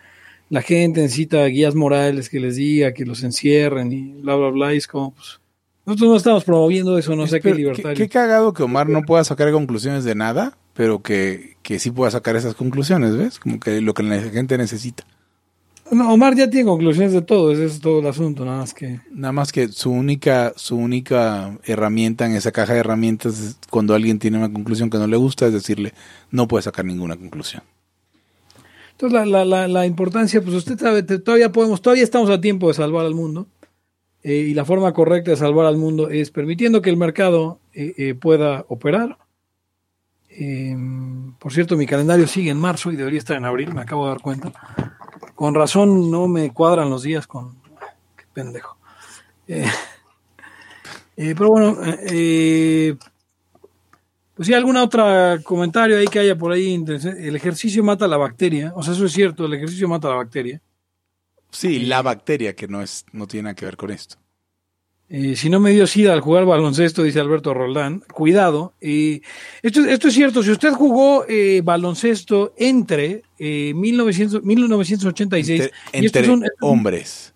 [0.51, 4.75] La gente necesita guías morales que les diga que los encierren y bla, bla, bla.
[4.75, 5.41] Y es como, pues,
[5.87, 7.97] nosotros no estamos promoviendo eso, no sé qué Pero libertario.
[7.97, 12.11] Qué, cagado que Omar no pueda sacar conclusiones de nada, pero que, que sí pueda
[12.11, 13.39] sacar esas conclusiones, ¿ves?
[13.39, 15.05] Como que lo que la gente necesita.
[15.91, 19.01] No, Omar ya tiene conclusiones de todo, ese es todo el asunto, nada más que...
[19.13, 23.95] Nada más que su única, su única herramienta en esa caja de herramientas es cuando
[23.95, 25.93] alguien tiene una conclusión que no le gusta, es decirle,
[26.31, 27.63] no puede sacar ninguna conclusión.
[29.01, 32.75] Entonces la, la, la, importancia, pues usted sabe, todavía podemos, todavía estamos a tiempo de
[32.75, 33.47] salvar al mundo.
[34.23, 37.95] eh, y la forma correcta de salvar al mundo es permitiendo que el mercado eh,
[37.97, 39.17] eh, pueda operar.
[40.29, 40.77] Eh,
[41.39, 44.11] por cierto, mi calendario sigue en marzo y debería estar en abril, me acabo de
[44.11, 44.53] dar cuenta.
[45.35, 47.55] Con razón no me cuadran los días con...
[48.19, 48.77] Qué pendejo.
[51.17, 51.79] Pero bueno,
[54.41, 56.83] pues si alguna otra comentario ahí que haya por ahí.
[57.19, 60.63] El ejercicio mata la bacteria, o sea, eso es cierto, el ejercicio mata la bacteria.
[61.51, 64.17] Sí, la bacteria que no es, no tiene nada que ver con esto.
[65.11, 68.73] Eh, si no me dio sida al jugar baloncesto, dice Alberto Roldán, cuidado.
[68.81, 69.21] eh,
[69.61, 76.07] esto, esto es cierto, si usted jugó eh, baloncesto entre eh, 1900 1986 Entre, y
[76.07, 77.35] esto entre es un- es un- hombres.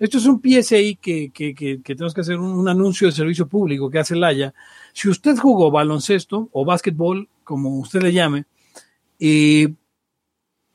[0.00, 3.12] Esto es un PSI que, que, que, que tenemos que hacer un, un anuncio de
[3.12, 4.52] servicio público que hace Laya.
[4.92, 8.44] Si usted jugó baloncesto o básquetbol, como usted le llame,
[9.18, 9.72] eh,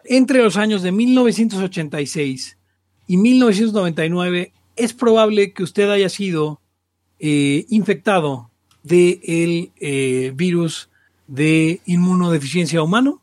[0.05, 2.57] entre los años de 1986
[3.07, 6.61] y 1999, es probable que usted haya sido
[7.19, 8.51] eh, infectado
[8.83, 10.89] del de eh, virus
[11.27, 13.21] de inmunodeficiencia humano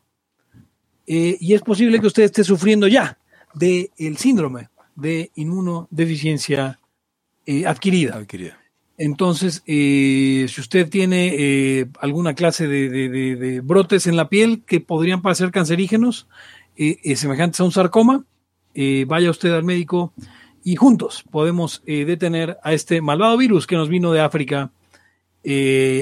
[1.06, 3.18] eh, y es posible que usted esté sufriendo ya
[3.54, 6.80] del síndrome de inmunodeficiencia
[7.66, 8.16] adquirida.
[8.16, 8.58] Adquirida.
[8.96, 14.28] Entonces, eh, si usted tiene eh, alguna clase de, de- de- de brotes en la
[14.28, 16.28] piel que podrían parecer cancerígenos,
[16.76, 18.24] eh, eh, semejantes a un sarcoma,
[18.74, 20.12] eh, vaya usted al médico
[20.62, 24.70] y juntos podemos detener a este malvado virus que nos vino de África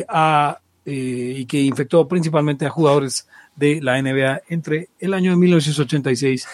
[0.09, 3.27] a, y que infectó principalmente a jugadores
[3.57, 6.47] de la NBA entre el año de 1986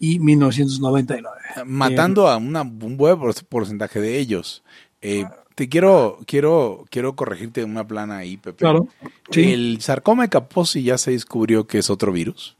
[0.00, 1.36] y 1999.
[1.64, 4.62] Matando a una, un buen por- porcentaje de ellos.
[5.00, 5.24] Eh,
[5.54, 8.58] te quiero, quiero, quiero corregirte una plana ahí, Pepe.
[8.58, 8.88] Claro,
[9.30, 9.52] sí.
[9.52, 12.56] El sarcoma de Kaposi ya se descubrió que es otro virus,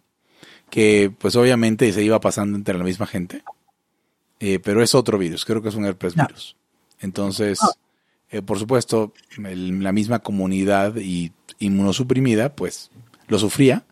[0.71, 3.43] que pues obviamente se iba pasando entre la misma gente,
[4.41, 6.57] eh, pero es otro virus, creo que es un herpes virus.
[7.01, 7.59] Entonces,
[8.31, 9.13] eh, por supuesto,
[9.45, 12.91] el- la misma comunidad y inmunosuprimida, pues
[13.29, 13.85] lo sufría,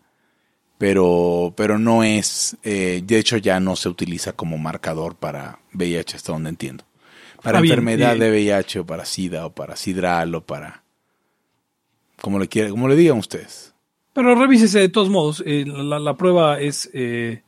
[0.77, 6.15] pero, pero no es, eh, de hecho ya no se utiliza como marcador para VIH,
[6.17, 6.83] hasta donde entiendo.
[7.41, 10.83] Para Ah, enfermedad eh, de VIH o para SIDA o para SIDRAL o para...
[12.21, 13.73] Como le, quiera, como le digan ustedes.
[14.13, 17.41] Pero revísese de todos modos, eh, la, la prueba es, eh,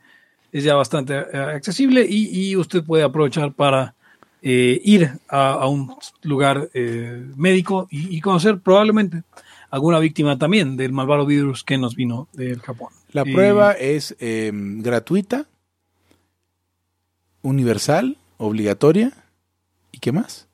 [0.52, 3.94] es ya bastante eh, accesible y, y usted puede aprovechar para
[4.42, 9.22] eh, ir a, a un lugar eh, médico y, y conocer probablemente
[9.70, 12.90] alguna víctima también del malvado virus que nos vino del Japón.
[13.12, 15.46] La Eh, prueba es eh, gratuita,
[17.42, 19.12] universal, obligatoria.
[19.94, 20.50] ¿Y qué más?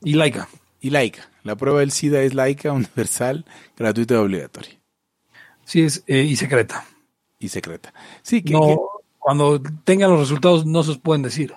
[0.00, 0.48] Y laica.
[0.80, 1.28] Y laica.
[1.42, 3.44] La prueba del SIDA es laica, universal,
[3.76, 4.80] gratuita y obligatoria.
[5.64, 6.86] Sí, es eh, y secreta.
[7.38, 7.92] Y secreta.
[8.22, 8.76] Sí, que, No, que-
[9.18, 11.54] cuando tengan los resultados no se los pueden decir.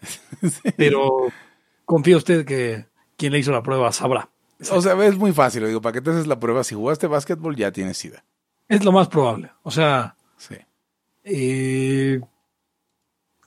[0.76, 1.28] Pero
[1.86, 4.28] confía usted que quien le hizo la prueba sabrá.
[4.70, 5.66] o sea, es muy fácil.
[5.66, 8.24] Digo, para que te haces la prueba, si jugaste básquetbol ya tienes SIDA.
[8.68, 9.50] Es lo más probable.
[9.62, 10.56] O sea, Sí.
[11.24, 12.20] eh,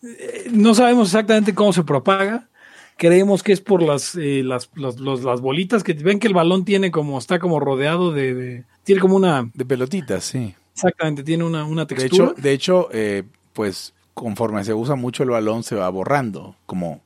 [0.03, 2.49] eh, no sabemos exactamente cómo se propaga.
[2.97, 6.63] Creemos que es por las, eh, las, los- las bolitas que ven que el balón
[6.63, 10.55] tiene como, está como rodeado de, de- tiene como una, De pelotitas, sí.
[10.73, 12.27] exactamente, tiene una, una De textura.
[12.31, 13.23] hecho, de hecho eh,
[13.53, 16.55] pues conforme se usa mucho el balón, se va borrando.
[16.65, 17.01] Como,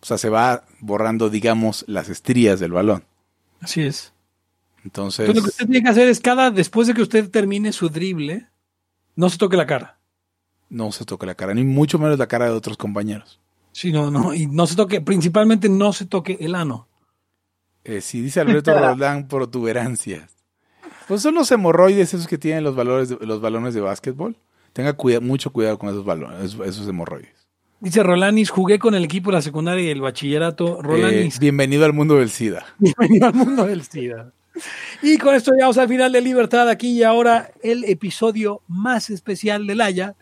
[0.00, 3.04] o sea, se va borrando, digamos, las estrías del balón.
[3.60, 4.12] Así es.
[4.84, 7.72] Entonces, Entonces, lo que usted tiene que hacer es cada, después de que usted termine
[7.72, 8.46] su drible,
[9.14, 9.98] no se toque la cara.
[10.68, 13.38] no se toca la cara, ni mucho menos la cara de otros compañeros.
[13.76, 16.88] Sí, no, no, y no se toque, principalmente no se toque el ano.
[17.84, 20.30] Eh, si dice Alberto Roldán, protuberancias.
[21.06, 24.34] Pues son los hemorroides esos que tienen los, valores de- los balones de básquetbol.
[24.72, 27.48] Tenga cuida- mucho cuidado con esos balones, esos, esos hemorroides.
[27.80, 30.78] Dice Rolanis, jugué con el equipo de la secundaria y el bachillerato.
[30.78, 32.64] Eh, Rolanis, bienvenido al mundo del SIDA.
[32.78, 34.32] bienvenido al mundo del SIDA.
[35.02, 39.66] Y con esto llegamos al final de Libertad aquí y ahora el episodio más especial
[39.66, 40.14] de Laya.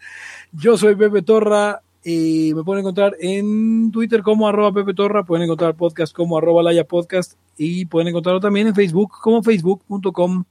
[0.51, 5.75] Yo soy Pepe Torra me pueden encontrar en Twitter como arroba Pepe Torra, pueden encontrar
[5.75, 10.45] podcast como arroba Laya Podcast y pueden encontrarlo también en Facebook como facebook.com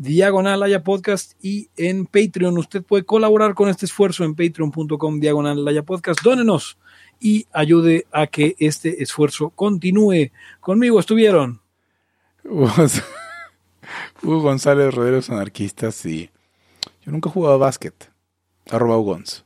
[0.00, 2.56] diagonal Laya Podcast y en Patreon.
[2.56, 6.22] Usted puede colaborar con este esfuerzo en patreon.com diagonal Laya Podcast.
[6.22, 6.78] Dónenos
[7.20, 10.30] y ayude a que este esfuerzo continúe.
[10.60, 11.60] Conmigo estuvieron
[12.44, 12.72] Hugo
[14.40, 16.30] González, Roderos Anarquistas y
[17.04, 18.10] yo nunca he jugado a básquet.
[18.70, 19.44] Arroba Ugons.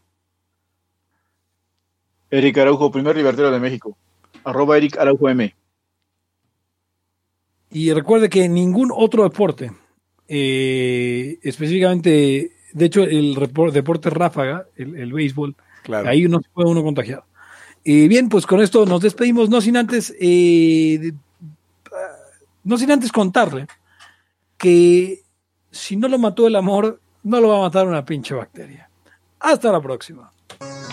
[2.35, 3.97] Eric Araujo, primer libertero de México.
[4.43, 5.55] Arroba Eric Araujo M.
[7.71, 9.71] Y recuerde que ningún otro deporte,
[10.27, 13.35] eh, específicamente, de hecho, el
[13.73, 15.55] deporte ráfaga, el, béisbol,
[16.05, 17.23] ahí no se puede uno contagiar.
[17.85, 21.13] Eh, bien, pues con esto nos despedimos, no sin antes, eh,
[22.65, 23.69] no sin antes contarle
[24.59, 25.23] que
[25.71, 28.89] si no lo mató el amor, no lo va a matar una pinche bacteria.
[29.39, 30.34] Hasta la próxima.